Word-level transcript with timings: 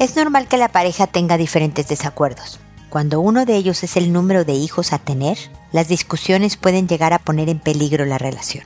Es 0.00 0.16
normal 0.16 0.48
que 0.48 0.56
la 0.56 0.72
pareja 0.72 1.06
tenga 1.06 1.36
diferentes 1.36 1.86
desacuerdos. 1.86 2.58
Cuando 2.88 3.20
uno 3.20 3.44
de 3.44 3.56
ellos 3.56 3.82
es 3.82 3.98
el 3.98 4.14
número 4.14 4.46
de 4.46 4.54
hijos 4.54 4.94
a 4.94 4.98
tener, 4.98 5.36
las 5.72 5.88
discusiones 5.88 6.56
pueden 6.56 6.88
llegar 6.88 7.12
a 7.12 7.18
poner 7.18 7.50
en 7.50 7.58
peligro 7.58 8.06
la 8.06 8.16
relación. 8.16 8.64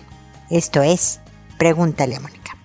Esto 0.49 0.85
es, 0.85 1.19
pregúntale 1.59 2.15
a 2.15 2.21
Mónica. 2.21 2.57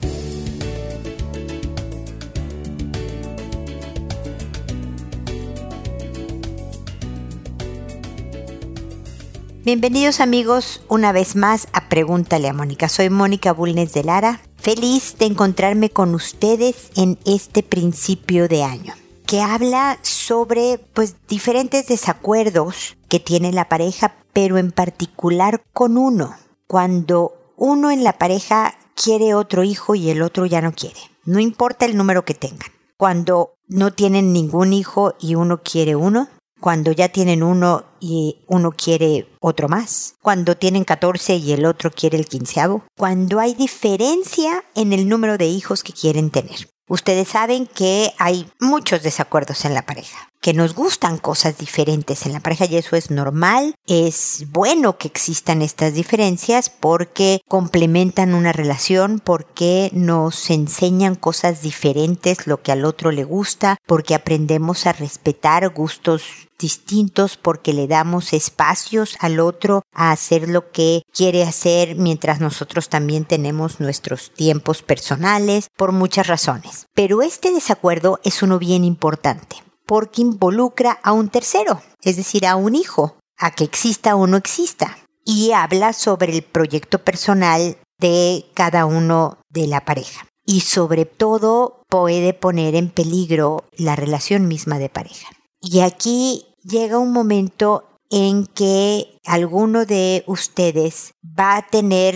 Bienvenidos 9.65 10.19
amigos 10.19 10.83
una 10.89 11.11
vez 11.11 11.35
más 11.35 11.67
a 11.73 11.89
Pregúntale 11.89 12.47
a 12.47 12.53
Mónica. 12.53 12.87
Soy 12.87 13.09
Mónica 13.09 13.51
Bulnes 13.51 13.93
de 13.93 14.03
Lara, 14.03 14.41
feliz 14.61 15.17
de 15.17 15.25
encontrarme 15.25 15.89
con 15.89 16.15
ustedes 16.15 16.91
en 16.95 17.17
este 17.25 17.63
principio 17.63 18.47
de 18.47 18.63
año 18.63 18.93
que 19.29 19.41
habla 19.41 19.99
sobre 20.01 20.79
pues 20.95 21.15
diferentes 21.27 21.85
desacuerdos 21.85 22.97
que 23.09 23.19
tiene 23.19 23.51
la 23.51 23.69
pareja, 23.69 24.15
pero 24.33 24.57
en 24.57 24.71
particular 24.71 25.61
con 25.71 25.97
uno, 25.99 26.35
cuando 26.65 27.35
uno 27.55 27.91
en 27.91 28.03
la 28.03 28.13
pareja 28.13 28.73
quiere 28.95 29.35
otro 29.35 29.63
hijo 29.63 29.93
y 29.93 30.09
el 30.09 30.23
otro 30.23 30.47
ya 30.47 30.61
no 30.61 30.71
quiere. 30.71 30.99
No 31.25 31.39
importa 31.39 31.85
el 31.85 31.95
número 31.95 32.25
que 32.25 32.33
tengan. 32.33 32.71
Cuando 32.97 33.53
no 33.67 33.93
tienen 33.93 34.33
ningún 34.33 34.73
hijo 34.73 35.13
y 35.19 35.35
uno 35.35 35.61
quiere 35.61 35.95
uno, 35.95 36.27
cuando 36.59 36.91
ya 36.91 37.09
tienen 37.09 37.43
uno 37.43 37.85
y 37.99 38.43
uno 38.47 38.71
quiere 38.71 39.27
otro 39.39 39.67
más, 39.67 40.15
cuando 40.21 40.57
tienen 40.57 40.83
14 40.83 41.35
y 41.35 41.51
el 41.53 41.65
otro 41.65 41.91
quiere 41.91 42.17
el 42.17 42.27
quinceavo, 42.27 42.83
cuando 42.97 43.39
hay 43.39 43.53
diferencia 43.53 44.63
en 44.75 44.93
el 44.93 45.07
número 45.07 45.37
de 45.37 45.47
hijos 45.47 45.83
que 45.83 45.93
quieren 45.93 46.29
tener. 46.29 46.69
Ustedes 46.87 47.27
saben 47.27 47.67
que 47.67 48.13
hay 48.17 48.49
muchos 48.59 49.03
desacuerdos 49.03 49.63
en 49.63 49.75
la 49.75 49.85
pareja, 49.85 50.29
que 50.49 50.55
nos 50.55 50.73
gustan 50.73 51.19
cosas 51.19 51.59
diferentes 51.59 52.25
en 52.25 52.33
la 52.33 52.39
pareja 52.39 52.65
y 52.65 52.75
eso 52.75 52.95
es 52.95 53.11
normal. 53.11 53.75
Es 53.85 54.45
bueno 54.49 54.97
que 54.97 55.07
existan 55.07 55.61
estas 55.61 55.93
diferencias 55.93 56.71
porque 56.71 57.41
complementan 57.47 58.33
una 58.33 58.51
relación, 58.51 59.21
porque 59.23 59.91
nos 59.93 60.49
enseñan 60.49 61.13
cosas 61.13 61.61
diferentes, 61.61 62.47
lo 62.47 62.63
que 62.63 62.71
al 62.71 62.85
otro 62.85 63.11
le 63.11 63.25
gusta, 63.25 63.77
porque 63.85 64.15
aprendemos 64.15 64.87
a 64.87 64.93
respetar 64.93 65.69
gustos 65.69 66.23
distintos 66.57 67.37
porque 67.37 67.71
le 67.71 67.87
damos 67.87 68.33
espacios 68.33 69.17
al 69.19 69.39
otro 69.39 69.83
a 69.93 70.11
hacer 70.11 70.49
lo 70.49 70.71
que 70.71 71.03
quiere 71.13 71.43
hacer 71.43 71.95
mientras 71.95 72.39
nosotros 72.39 72.89
también 72.89 73.23
tenemos 73.23 73.79
nuestros 73.79 74.31
tiempos 74.31 74.81
personales 74.81 75.69
por 75.77 75.91
muchas 75.91 76.25
razones. 76.25 76.87
Pero 76.95 77.21
este 77.21 77.53
desacuerdo 77.53 78.19
es 78.23 78.41
uno 78.41 78.57
bien 78.57 78.83
importante 78.83 79.68
porque 79.89 80.21
involucra 80.21 80.99
a 81.01 81.13
un 81.13 81.29
tercero, 81.29 81.81
es 82.03 82.15
decir, 82.15 82.45
a 82.45 82.55
un 82.55 82.75
hijo, 82.75 83.17
a 83.39 83.49
que 83.49 83.63
exista 83.63 84.15
o 84.15 84.27
no 84.27 84.37
exista, 84.37 84.99
y 85.25 85.51
habla 85.51 85.93
sobre 85.93 86.31
el 86.31 86.43
proyecto 86.43 86.99
personal 86.99 87.75
de 87.99 88.45
cada 88.53 88.85
uno 88.85 89.39
de 89.49 89.65
la 89.65 89.85
pareja. 89.85 90.27
Y 90.45 90.61
sobre 90.61 91.05
todo 91.05 91.81
puede 91.89 92.35
poner 92.35 92.75
en 92.75 92.91
peligro 92.91 93.63
la 93.77 93.95
relación 93.95 94.47
misma 94.47 94.77
de 94.77 94.89
pareja. 94.89 95.27
Y 95.59 95.79
aquí 95.79 96.45
llega 96.63 96.99
un 96.99 97.11
momento 97.11 97.89
en 98.11 98.45
que 98.45 99.17
alguno 99.25 99.87
de 99.87 100.23
ustedes 100.27 101.15
va 101.23 101.57
a 101.57 101.67
tener 101.67 102.15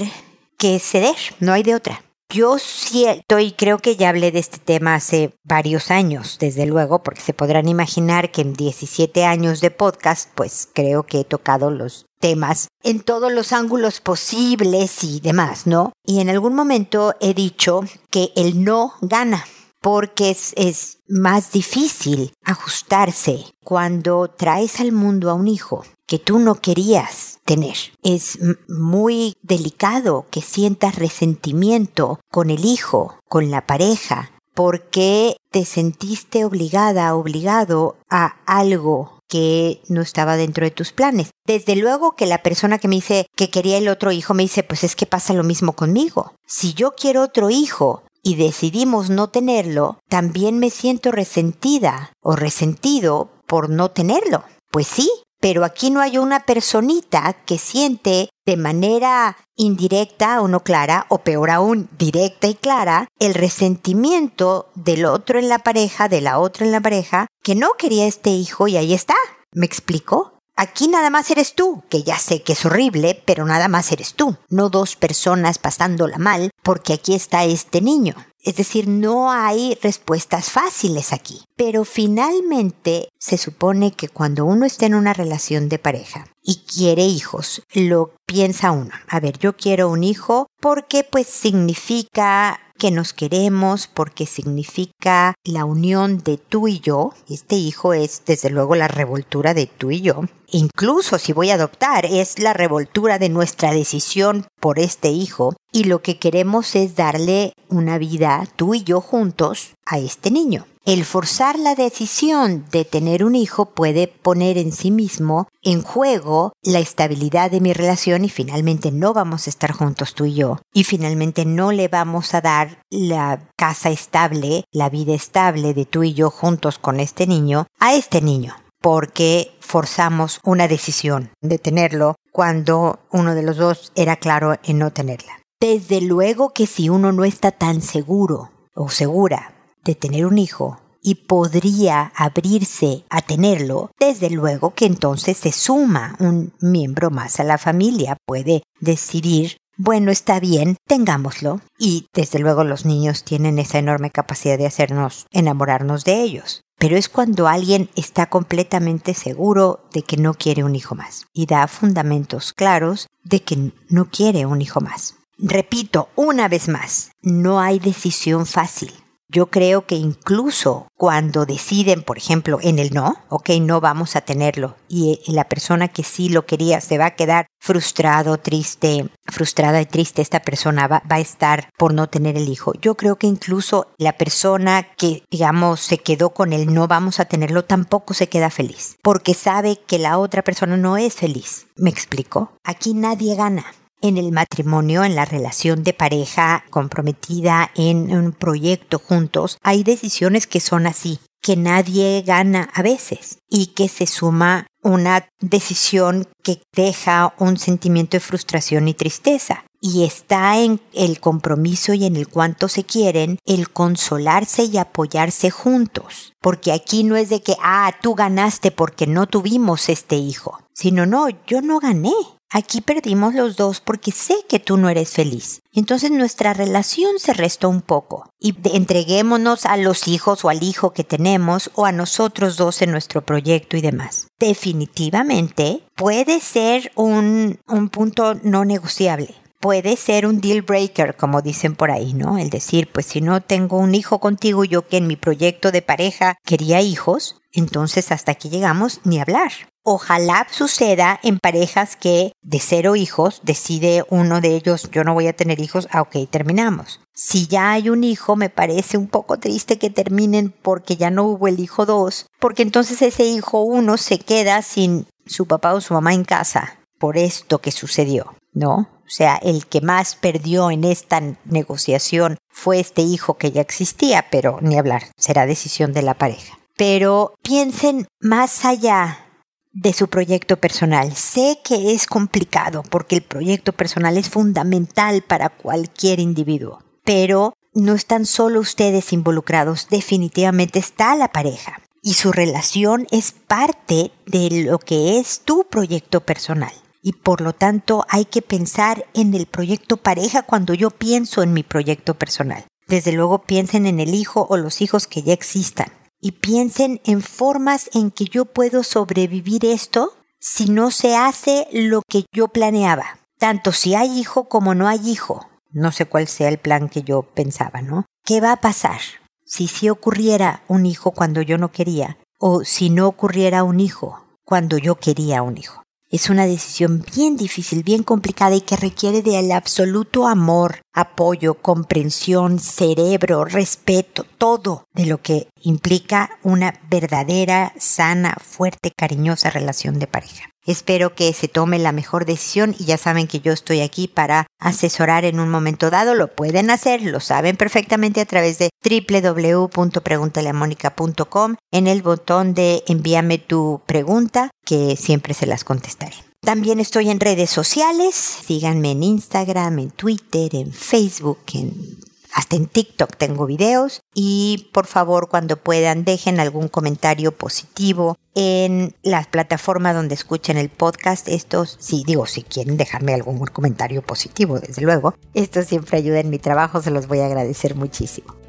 que 0.59 0.77
ceder, 0.77 1.15
no 1.39 1.53
hay 1.53 1.63
de 1.63 1.73
otra. 1.73 2.03
Yo 2.33 2.57
siento, 2.57 3.37
y 3.37 3.51
creo 3.51 3.77
que 3.77 3.95
ya 3.95 4.09
hablé 4.09 4.31
de 4.31 4.39
este 4.39 4.57
tema 4.57 4.95
hace 4.95 5.37
varios 5.43 5.91
años, 5.91 6.37
desde 6.39 6.65
luego, 6.65 7.03
porque 7.03 7.21
se 7.21 7.35
podrán 7.35 7.67
imaginar 7.67 8.31
que 8.31 8.41
en 8.41 8.53
17 8.53 9.23
años 9.23 9.61
de 9.61 9.69
podcast, 9.69 10.31
pues 10.33 10.67
creo 10.73 11.03
que 11.03 11.19
he 11.19 11.25
tocado 11.25 11.69
los 11.69 12.07
temas 12.19 12.69
en 12.81 13.01
todos 13.01 13.31
los 13.31 13.53
ángulos 13.53 14.01
posibles 14.01 15.03
y 15.03 15.19
demás, 15.19 15.67
¿no? 15.67 15.93
Y 16.07 16.21
en 16.21 16.29
algún 16.31 16.55
momento 16.55 17.13
he 17.21 17.35
dicho 17.35 17.81
que 18.09 18.31
el 18.35 18.63
no 18.63 18.93
gana 19.01 19.45
porque 19.83 20.35
es, 20.55 20.99
más 21.09 21.51
difícil 21.51 22.33
ajustarse 22.43 23.45
cuando 23.63 24.29
traes 24.29 24.79
al 24.79 24.93
mundo 24.93 25.29
a 25.29 25.35
un 25.35 25.47
hijo 25.47 25.83
que 26.07 26.17
tú 26.17 26.39
no 26.39 26.55
querías 26.55 27.39
tener. 27.45 27.75
Es 28.01 28.39
muy 28.67 29.35
delicado 29.43 30.25
que 30.31 30.41
sientas 30.41 30.95
resentimiento 30.95 32.19
con 32.31 32.49
el 32.49 32.65
hijo, 32.65 33.19
con 33.27 33.51
la 33.51 33.67
pareja, 33.67 34.31
porque 34.55 35.35
te 35.51 35.65
sentiste 35.65 36.45
obligada, 36.45 37.13
obligado 37.13 37.97
a 38.09 38.37
algo 38.47 39.19
que 39.27 39.81
no 39.89 40.01
estaba 40.01 40.37
dentro 40.37 40.65
de 40.65 40.71
tus 40.71 40.93
planes. 40.93 41.31
Desde 41.45 41.75
luego 41.75 42.15
que 42.15 42.25
la 42.25 42.41
persona 42.41 42.79
que 42.79 42.87
me 42.87 42.95
dice 42.95 43.27
que 43.35 43.49
quería 43.49 43.77
el 43.77 43.89
otro 43.89 44.11
hijo 44.11 44.33
me 44.33 44.43
dice, 44.43 44.63
pues 44.63 44.83
es 44.83 44.95
que 44.95 45.05
pasa 45.05 45.33
lo 45.33 45.43
mismo 45.43 45.73
conmigo. 45.73 46.33
Si 46.47 46.73
yo 46.73 46.95
quiero 46.95 47.21
otro 47.21 47.49
hijo 47.49 48.03
y 48.23 48.35
decidimos 48.35 49.09
no 49.09 49.29
tenerlo, 49.29 49.99
también 50.09 50.57
me 50.57 50.69
siento 50.69 51.11
resentida 51.11 52.13
o 52.21 52.35
resentido 52.35 53.29
por 53.45 53.69
no 53.69 53.91
tenerlo. 53.91 54.43
Pues 54.71 54.87
sí, 54.87 55.11
pero 55.39 55.65
aquí 55.65 55.91
no 55.91 55.99
hay 55.99 56.17
una 56.17 56.45
personita 56.45 57.33
que 57.45 57.57
siente 57.57 58.29
de 58.45 58.55
manera 58.55 59.35
indirecta 59.57 60.41
o 60.41 60.47
no 60.47 60.63
clara, 60.63 61.05
o 61.09 61.19
peor 61.19 61.51
aún, 61.51 61.89
directa 61.97 62.47
y 62.47 62.55
clara, 62.55 63.07
el 63.19 63.33
resentimiento 63.33 64.71
del 64.73 65.05
otro 65.05 65.37
en 65.37 65.49
la 65.49 65.59
pareja, 65.59 66.07
de 66.07 66.21
la 66.21 66.39
otra 66.39 66.65
en 66.65 66.71
la 66.71 66.81
pareja, 66.81 67.27
que 67.43 67.55
no 67.55 67.73
quería 67.77 68.07
este 68.07 68.29
hijo 68.29 68.69
y 68.69 68.77
ahí 68.77 68.93
está. 68.93 69.15
¿Me 69.51 69.65
explico? 69.65 70.32
Aquí 70.55 70.87
nada 70.87 71.09
más 71.09 71.31
eres 71.31 71.55
tú, 71.55 71.83
que 71.89 72.03
ya 72.03 72.19
sé 72.19 72.43
que 72.43 72.53
es 72.53 72.65
horrible, 72.65 73.21
pero 73.25 73.45
nada 73.45 73.67
más 73.67 73.91
eres 73.91 74.13
tú, 74.13 74.37
no 74.49 74.69
dos 74.69 74.95
personas 74.95 75.57
pasándola 75.57 76.19
mal, 76.19 76.51
porque 76.61 76.93
aquí 76.93 77.15
está 77.15 77.43
este 77.43 77.81
niño. 77.81 78.15
Es 78.43 78.57
decir, 78.57 78.89
no 78.89 79.31
hay 79.31 79.77
respuestas 79.81 80.51
fáciles 80.51 81.13
aquí. 81.13 81.45
Pero 81.55 81.85
finalmente 81.85 83.07
se 83.17 83.37
supone 83.37 83.93
que 83.93 84.09
cuando 84.09 84.43
uno 84.45 84.65
está 84.65 84.85
en 84.85 84.95
una 84.95 85.13
relación 85.13 85.69
de 85.69 85.79
pareja 85.79 86.27
y 86.41 86.57
quiere 86.65 87.05
hijos, 87.05 87.63
lo 87.73 88.15
piensa 88.25 88.71
uno. 88.71 88.91
A 89.07 89.21
ver, 89.21 89.39
yo 89.39 89.55
quiero 89.55 89.89
un 89.89 90.03
hijo 90.03 90.47
porque 90.59 91.05
pues 91.09 91.27
significa 91.27 92.59
que 92.83 92.91
nos 92.91 93.13
queremos 93.13 93.87
porque 93.87 94.25
significa 94.25 95.35
la 95.45 95.63
unión 95.63 96.17
de 96.17 96.37
tú 96.37 96.67
y 96.67 96.81
yo. 96.81 97.13
Este 97.29 97.55
hijo 97.55 97.93
es 97.93 98.23
desde 98.25 98.49
luego 98.49 98.75
la 98.75 98.89
revoltura 98.89 99.53
de 99.53 99.67
tú 99.67 99.91
y 99.91 100.01
yo. 100.01 100.23
Incluso 100.51 101.17
si 101.17 101.31
voy 101.31 101.51
a 101.51 101.53
adoptar, 101.53 102.05
es 102.05 102.39
la 102.39 102.51
revoltura 102.51 103.19
de 103.19 103.29
nuestra 103.29 103.71
decisión 103.71 104.47
por 104.59 104.79
este 104.79 105.07
hijo 105.11 105.55
y 105.71 105.85
lo 105.85 106.01
que 106.01 106.19
queremos 106.19 106.75
es 106.75 106.97
darle 106.97 107.53
una 107.69 107.97
vida 107.97 108.45
tú 108.57 108.75
y 108.75 108.83
yo 108.83 108.99
juntos 108.99 109.75
a 109.85 109.99
este 109.99 110.29
niño. 110.29 110.65
El 110.85 111.05
forzar 111.05 111.57
la 111.57 111.75
decisión 111.75 112.65
de 112.69 112.83
tener 112.83 113.23
un 113.23 113.35
hijo 113.35 113.67
puede 113.67 114.09
poner 114.09 114.57
en 114.57 114.73
sí 114.73 114.91
mismo 114.91 115.47
en 115.61 115.81
juego 115.81 116.51
la 116.61 116.79
estabilidad 116.79 117.49
de 117.49 117.61
mi 117.61 117.71
relación 117.71 118.25
y 118.25 118.29
finalmente 118.29 118.91
no 118.91 119.13
vamos 119.13 119.47
a 119.47 119.49
estar 119.49 119.71
juntos 119.71 120.13
tú 120.13 120.25
y 120.25 120.33
yo 120.33 120.59
y 120.73 120.83
finalmente 120.83 121.45
no 121.45 121.71
le 121.71 121.87
vamos 121.87 122.33
a 122.33 122.41
dar 122.41 122.79
la 122.89 123.47
casa 123.55 123.91
estable, 123.91 124.65
la 124.73 124.89
vida 124.89 125.13
estable 125.13 125.73
de 125.73 125.85
tú 125.85 126.03
y 126.03 126.13
yo 126.13 126.29
juntos 126.29 126.79
con 126.79 126.99
este 126.99 127.27
niño 127.27 127.65
a 127.79 127.95
este 127.95 128.21
niño 128.21 128.53
porque 128.81 129.55
forzamos 129.61 130.41
una 130.43 130.67
decisión 130.67 131.29
de 131.39 131.59
tenerlo 131.59 132.17
cuando 132.33 132.99
uno 133.09 133.35
de 133.35 133.43
los 133.43 133.55
dos 133.55 133.93
era 133.95 134.17
claro 134.17 134.55
en 134.65 134.79
no 134.79 134.91
tenerla. 134.91 135.39
Desde 135.61 136.01
luego 136.01 136.49
que 136.49 136.67
si 136.67 136.89
uno 136.89 137.13
no 137.13 137.23
está 137.23 137.51
tan 137.51 137.81
seguro 137.81 138.51
o 138.75 138.89
segura 138.89 139.52
de 139.83 139.95
tener 139.95 140.25
un 140.25 140.37
hijo 140.37 140.79
y 141.01 141.15
podría 141.15 142.13
abrirse 142.15 143.03
a 143.09 143.21
tenerlo, 143.21 143.91
desde 143.99 144.29
luego 144.29 144.73
que 144.73 144.85
entonces 144.85 145.37
se 145.37 145.51
suma 145.51 146.15
un 146.19 146.53
miembro 146.61 147.11
más 147.11 147.39
a 147.39 147.43
la 147.43 147.57
familia, 147.57 148.17
puede 148.25 148.63
decidir 148.79 149.57
bueno, 149.75 150.11
está 150.11 150.39
bien, 150.39 150.77
tengámoslo. 150.87 151.61
Y 151.79 152.05
desde 152.13 152.37
luego 152.37 152.63
los 152.63 152.85
niños 152.85 153.23
tienen 153.23 153.57
esa 153.57 153.79
enorme 153.79 154.11
capacidad 154.11 154.57
de 154.57 154.67
hacernos 154.67 155.25
enamorarnos 155.31 156.03
de 156.03 156.21
ellos. 156.21 156.61
Pero 156.77 156.95
es 156.95 157.09
cuando 157.09 157.47
alguien 157.47 157.89
está 157.95 158.27
completamente 158.27 159.15
seguro 159.15 159.83
de 159.91 160.03
que 160.03 160.17
no 160.17 160.35
quiere 160.35 160.63
un 160.63 160.75
hijo 160.75 160.93
más 160.93 161.25
y 161.33 161.47
da 161.47 161.67
fundamentos 161.67 162.53
claros 162.53 163.07
de 163.23 163.41
que 163.41 163.71
no 163.89 164.05
quiere 164.05 164.45
un 164.45 164.61
hijo 164.61 164.79
más. 164.79 165.15
Repito 165.39 166.09
una 166.15 166.47
vez 166.47 166.67
más, 166.67 167.11
no 167.23 167.59
hay 167.59 167.79
decisión 167.79 168.45
fácil 168.45 168.93
Yo 169.33 169.47
creo 169.47 169.87
que 169.87 169.95
incluso 169.95 170.87
cuando 170.95 171.47
deciden, 171.47 172.03
por 172.03 172.19
ejemplo, 172.19 172.59
en 172.61 172.77
el 172.77 172.93
no, 172.93 173.15
ok, 173.29 173.49
no 173.61 173.81
vamos 173.81 174.15
a 174.15 174.21
tenerlo, 174.21 174.75
y 174.87 175.19
la 175.25 175.49
persona 175.49 175.87
que 175.87 176.03
sí 176.03 176.29
lo 176.29 176.45
quería 176.45 176.79
se 176.81 176.99
va 176.99 177.07
a 177.07 177.15
quedar 177.15 177.47
frustrado, 177.59 178.37
triste, 178.37 179.09
frustrada 179.25 179.81
y 179.81 179.87
triste, 179.87 180.21
esta 180.21 180.41
persona 180.41 180.87
va, 180.87 181.01
va 181.11 181.15
a 181.15 181.19
estar 181.19 181.67
por 181.79 181.95
no 181.95 182.09
tener 182.09 182.37
el 182.37 182.47
hijo. 182.47 182.73
Yo 182.79 182.93
creo 182.93 183.15
que 183.15 183.25
incluso 183.25 183.87
la 183.97 184.17
persona 184.17 184.83
que, 184.83 185.23
digamos, 185.31 185.79
se 185.79 185.97
quedó 185.97 186.29
con 186.29 186.53
el 186.53 186.71
no 186.71 186.87
vamos 186.87 187.19
a 187.19 187.25
tenerlo, 187.25 187.65
tampoco 187.65 188.13
se 188.13 188.29
queda 188.29 188.51
feliz, 188.51 188.97
porque 189.01 189.33
sabe 189.33 189.79
que 189.87 189.97
la 189.97 190.19
otra 190.19 190.43
persona 190.43 190.77
no 190.77 190.95
es 190.95 191.15
feliz. 191.15 191.65
¿Me 191.75 191.89
explico? 191.89 192.51
Aquí 192.63 192.93
nadie 192.93 193.35
gana 193.35 193.65
en 194.03 194.17
el 194.17 194.31
matrimonio, 194.31 195.03
en 195.03 195.15
la 195.15 195.25
relación 195.25 195.83
de 195.83 195.93
pareja 195.93 196.65
comprometida 196.69 197.71
en 197.73 198.15
un 198.15 198.33
proyecto 198.33 198.99
juntos, 198.99 199.57
hay 199.63 199.83
decisiones 199.83 200.45
que 200.45 200.59
son 200.59 200.85
así, 200.85 201.19
que 201.41 201.55
nadie 201.55 202.21
gana 202.25 202.69
a 202.73 202.81
veces 202.81 203.39
y 203.49 203.67
que 203.67 203.87
se 203.87 204.05
suma 204.05 204.67
una 204.81 205.27
decisión 205.39 206.27
que 206.43 206.61
deja 206.75 207.33
un 207.39 207.57
sentimiento 207.57 208.17
de 208.17 208.21
frustración 208.21 208.87
y 208.87 208.93
tristeza. 208.93 209.65
Y 209.79 210.05
está 210.05 210.59
en 210.59 210.79
el 210.93 211.19
compromiso 211.19 211.93
y 211.93 212.05
en 212.05 212.15
el 212.15 212.29
cuanto 212.29 212.69
se 212.69 212.85
quieren, 212.85 213.37
el 213.45 213.69
consolarse 213.69 214.63
y 214.63 214.77
apoyarse 214.77 215.49
juntos. 215.49 216.33
Porque 216.41 216.71
aquí 216.71 217.03
no 217.03 217.17
es 217.17 217.29
de 217.29 217.41
que, 217.41 217.55
ah, 217.61 217.91
tú 218.01 218.15
ganaste 218.15 218.71
porque 218.71 219.07
no 219.07 219.27
tuvimos 219.27 219.89
este 219.89 220.15
hijo, 220.15 220.59
sino 220.73 221.05
no, 221.05 221.27
yo 221.47 221.61
no 221.61 221.79
gané. 221.79 222.13
Aquí 222.55 222.81
perdimos 222.81 223.33
los 223.33 223.55
dos 223.55 223.81
porque 223.81 224.11
sé 224.11 224.35
que 224.47 224.59
tú 224.59 224.77
no 224.77 224.87
eres 224.87 225.09
feliz. 225.09 225.63
Entonces 225.71 226.11
nuestra 226.11 226.53
relación 226.53 227.17
se 227.17 227.33
restó 227.33 227.67
un 227.67 227.81
poco. 227.81 228.29
Y 228.39 228.55
entreguémonos 228.75 229.65
a 229.65 229.75
los 229.75 230.07
hijos 230.07 230.45
o 230.45 230.49
al 230.49 230.61
hijo 230.61 230.93
que 230.93 231.03
tenemos 231.03 231.71
o 231.73 231.87
a 231.87 231.91
nosotros 231.91 232.55
dos 232.55 232.83
en 232.83 232.91
nuestro 232.91 233.25
proyecto 233.25 233.75
y 233.75 233.81
demás. 233.81 234.27
Definitivamente 234.37 235.81
puede 235.95 236.39
ser 236.39 236.91
un, 236.93 237.59
un 237.67 237.89
punto 237.89 238.35
no 238.43 238.65
negociable 238.65 239.33
puede 239.63 239.95
ser 239.95 240.27
un 240.27 240.41
deal 240.41 240.61
breaker, 240.61 241.15
como 241.15 241.41
dicen 241.41 241.73
por 241.75 241.89
ahí, 241.89 242.13
¿no? 242.13 242.37
El 242.37 242.49
decir, 242.49 242.91
pues 242.91 243.05
si 243.05 243.21
no 243.21 243.39
tengo 243.39 243.77
un 243.77 243.95
hijo 243.95 244.19
contigo, 244.19 244.65
yo 244.65 244.85
que 244.89 244.97
en 244.97 245.07
mi 245.07 245.15
proyecto 245.15 245.71
de 245.71 245.81
pareja 245.81 246.35
quería 246.43 246.81
hijos, 246.81 247.37
entonces 247.53 248.11
hasta 248.11 248.33
aquí 248.33 248.49
llegamos 248.49 248.99
ni 249.05 249.21
hablar. 249.21 249.53
Ojalá 249.81 250.47
suceda 250.51 251.17
en 251.23 251.39
parejas 251.39 251.95
que 251.95 252.33
de 252.41 252.59
cero 252.59 252.97
hijos 252.97 253.39
decide 253.43 254.03
uno 254.09 254.41
de 254.41 254.53
ellos 254.53 254.91
yo 254.91 255.05
no 255.05 255.13
voy 255.13 255.27
a 255.27 255.35
tener 255.35 255.61
hijos, 255.61 255.87
ah, 255.91 256.01
ok, 256.01 256.29
terminamos. 256.29 256.99
Si 257.13 257.47
ya 257.47 257.71
hay 257.71 257.89
un 257.89 258.03
hijo, 258.03 258.35
me 258.35 258.49
parece 258.49 258.97
un 258.97 259.07
poco 259.07 259.39
triste 259.39 259.79
que 259.79 259.89
terminen 259.89 260.53
porque 260.61 260.97
ya 260.97 261.09
no 261.09 261.23
hubo 261.23 261.47
el 261.47 261.61
hijo 261.61 261.85
dos, 261.85 262.25
porque 262.37 262.63
entonces 262.63 263.01
ese 263.01 263.23
hijo 263.23 263.61
uno 263.61 263.95
se 263.95 264.19
queda 264.19 264.61
sin 264.61 265.07
su 265.25 265.45
papá 265.45 265.73
o 265.73 265.79
su 265.79 265.93
mamá 265.93 266.13
en 266.13 266.25
casa 266.25 266.79
por 266.99 267.17
esto 267.17 267.59
que 267.59 267.71
sucedió, 267.71 268.35
¿no? 268.53 268.89
Sea, 269.13 269.35
el 269.43 269.67
que 269.67 269.79
más 269.79 270.15
perdió 270.15 270.71
en 270.71 270.83
esta 270.83 271.21
negociación 271.45 272.39
fue 272.49 272.79
este 272.79 273.03
hijo 273.03 273.35
que 273.35 273.51
ya 273.51 273.61
existía, 273.61 274.25
pero 274.31 274.57
ni 274.59 274.75
hablar, 274.75 275.03
será 275.17 275.45
decisión 275.45 275.93
de 275.93 276.01
la 276.01 276.15
pareja. 276.15 276.57
Pero 276.75 277.35
piensen 277.43 278.07
más 278.19 278.65
allá 278.65 279.27
de 279.71 279.93
su 279.93 280.07
proyecto 280.07 280.57
personal. 280.57 281.15
Sé 281.15 281.59
que 281.63 281.93
es 281.93 282.07
complicado 282.07 282.81
porque 282.89 283.17
el 283.17 283.21
proyecto 283.21 283.71
personal 283.71 284.17
es 284.17 284.31
fundamental 284.31 285.21
para 285.21 285.49
cualquier 285.49 286.19
individuo, 286.19 286.81
pero 287.05 287.53
no 287.75 287.93
están 287.93 288.25
solo 288.25 288.61
ustedes 288.61 289.13
involucrados, 289.13 289.89
definitivamente 289.91 290.79
está 290.79 291.15
la 291.15 291.31
pareja 291.31 291.83
y 292.01 292.15
su 292.15 292.31
relación 292.31 293.05
es 293.11 293.31
parte 293.31 294.11
de 294.25 294.63
lo 294.65 294.79
que 294.79 295.19
es 295.19 295.41
tu 295.41 295.65
proyecto 295.69 296.21
personal. 296.21 296.73
Y 297.03 297.13
por 297.13 297.41
lo 297.41 297.53
tanto 297.53 298.05
hay 298.09 298.25
que 298.25 298.41
pensar 298.41 299.05
en 299.13 299.33
el 299.33 299.45
proyecto 299.45 299.97
pareja 299.97 300.41
cuando 300.43 300.73
yo 300.73 300.89
pienso 300.89 301.43
en 301.43 301.53
mi 301.53 301.61
proyecto 301.61 302.15
personal. 302.15 302.65
Desde 302.87 303.11
luego 303.11 303.43
piensen 303.43 303.85
en 303.85 303.99
el 303.99 304.15
hijo 304.15 304.47
o 304.49 304.57
los 304.57 304.81
hijos 304.81 305.05
que 305.05 305.21
ya 305.21 305.33
existan 305.33 305.91
y 306.21 306.31
piensen 306.31 307.01
en 307.03 307.21
formas 307.21 307.89
en 307.93 308.09
que 308.09 308.23
yo 308.25 308.45
puedo 308.45 308.83
sobrevivir 308.83 309.65
esto 309.65 310.13
si 310.39 310.69
no 310.69 310.89
se 310.89 311.17
hace 311.17 311.67
lo 311.73 312.01
que 312.07 312.25
yo 312.33 312.47
planeaba, 312.47 313.19
tanto 313.37 313.73
si 313.73 313.95
hay 313.95 314.17
hijo 314.17 314.47
como 314.47 314.73
no 314.73 314.87
hay 314.87 315.09
hijo. 315.09 315.45
No 315.71 315.91
sé 315.91 316.05
cuál 316.05 316.27
sea 316.27 316.47
el 316.47 316.59
plan 316.59 316.87
que 316.87 317.03
yo 317.03 317.23
pensaba, 317.23 317.81
¿no? 317.81 318.05
¿Qué 318.23 318.39
va 318.39 318.53
a 318.53 318.61
pasar 318.61 319.01
si 319.45 319.67
sí 319.67 319.89
ocurriera 319.89 320.63
un 320.69 320.85
hijo 320.85 321.11
cuando 321.11 321.41
yo 321.41 321.57
no 321.57 321.71
quería 321.71 322.17
o 322.39 322.63
si 322.63 322.89
no 322.89 323.07
ocurriera 323.07 323.63
un 323.63 323.81
hijo 323.81 324.23
cuando 324.45 324.77
yo 324.77 324.95
quería 324.95 325.41
un 325.41 325.57
hijo? 325.57 325.82
Es 326.13 326.29
una 326.29 326.45
decisión 326.45 327.03
bien 327.15 327.37
difícil, 327.37 327.81
bien 327.81 328.03
complicada 328.03 328.55
y 328.55 328.61
que 328.61 328.75
requiere 328.75 329.23
del 329.23 329.51
absoluto 329.51 330.27
amor, 330.27 330.82
apoyo, 330.93 331.55
comprensión, 331.55 332.59
cerebro, 332.59 333.45
respeto, 333.45 334.25
todo 334.37 334.85
de 334.93 335.07
lo 335.07 335.21
que 335.21 335.49
implica 335.61 336.37
una 336.43 336.79
verdadera, 336.89 337.73
sana, 337.77 338.37
fuerte, 338.39 338.91
cariñosa 338.95 339.49
relación 339.49 339.99
de 339.99 340.07
pareja. 340.07 340.49
Espero 340.65 341.13
que 341.13 341.33
se 341.33 341.49
tome 341.49 341.77
la 341.77 341.91
mejor 341.91 342.25
decisión 342.25 342.73
y 342.79 342.85
ya 342.85 342.97
saben 342.97 343.27
que 343.27 343.41
yo 343.41 343.51
estoy 343.51 343.81
aquí 343.81 344.07
para 344.07 344.47
asesorar 344.59 345.25
en 345.25 345.41
un 345.41 345.49
momento 345.49 345.89
dado. 345.89 346.15
Lo 346.15 346.33
pueden 346.33 346.69
hacer, 346.69 347.01
lo 347.01 347.19
saben 347.19 347.57
perfectamente 347.57 348.21
a 348.21 348.25
través 348.25 348.59
de 348.59 348.69
www.preguntaleamónica.com 348.81 351.55
en 351.71 351.87
el 351.87 352.01
botón 352.01 352.53
de 352.53 352.81
envíame 352.87 353.39
tu 353.39 353.81
pregunta 353.85 354.51
que 354.65 354.95
siempre 354.95 355.33
se 355.33 355.47
las 355.47 355.65
contestaré. 355.65 356.15
También 356.43 356.81
estoy 356.81 357.09
en 357.09 357.21
redes 357.21 357.49
sociales, 357.49 358.15
síganme 358.15 358.91
en 358.91 359.03
Instagram, 359.03 359.79
en 359.79 359.91
Twitter, 359.91 360.53
en 360.55 360.73
Facebook, 360.73 361.39
en 361.53 361.97
hasta 362.33 362.55
en 362.55 362.65
TikTok 362.65 363.15
tengo 363.15 363.45
videos 363.45 364.01
y 364.13 364.69
por 364.73 364.87
favor 364.87 365.29
cuando 365.29 365.55
puedan 365.57 366.03
dejen 366.03 366.39
algún 366.39 366.67
comentario 366.67 367.31
positivo 367.31 368.17
en 368.33 368.95
la 369.03 369.23
plataforma 369.23 369.93
donde 369.93 370.15
escuchen 370.15 370.57
el 370.57 370.69
podcast. 370.69 371.27
Estos, 371.27 371.77
sí, 371.79 372.03
digo, 372.05 372.25
si 372.25 372.41
quieren 372.41 372.75
dejarme 372.75 373.13
algún 373.13 373.37
comentario 373.45 374.01
positivo, 374.01 374.59
desde 374.59 374.81
luego. 374.81 375.13
Esto 375.35 375.61
siempre 375.61 375.99
ayuda 375.99 376.19
en 376.19 376.31
mi 376.31 376.39
trabajo, 376.39 376.81
se 376.81 376.91
los 376.91 377.07
voy 377.07 377.19
a 377.19 377.27
agradecer 377.27 377.75
muchísimo. 377.75 378.42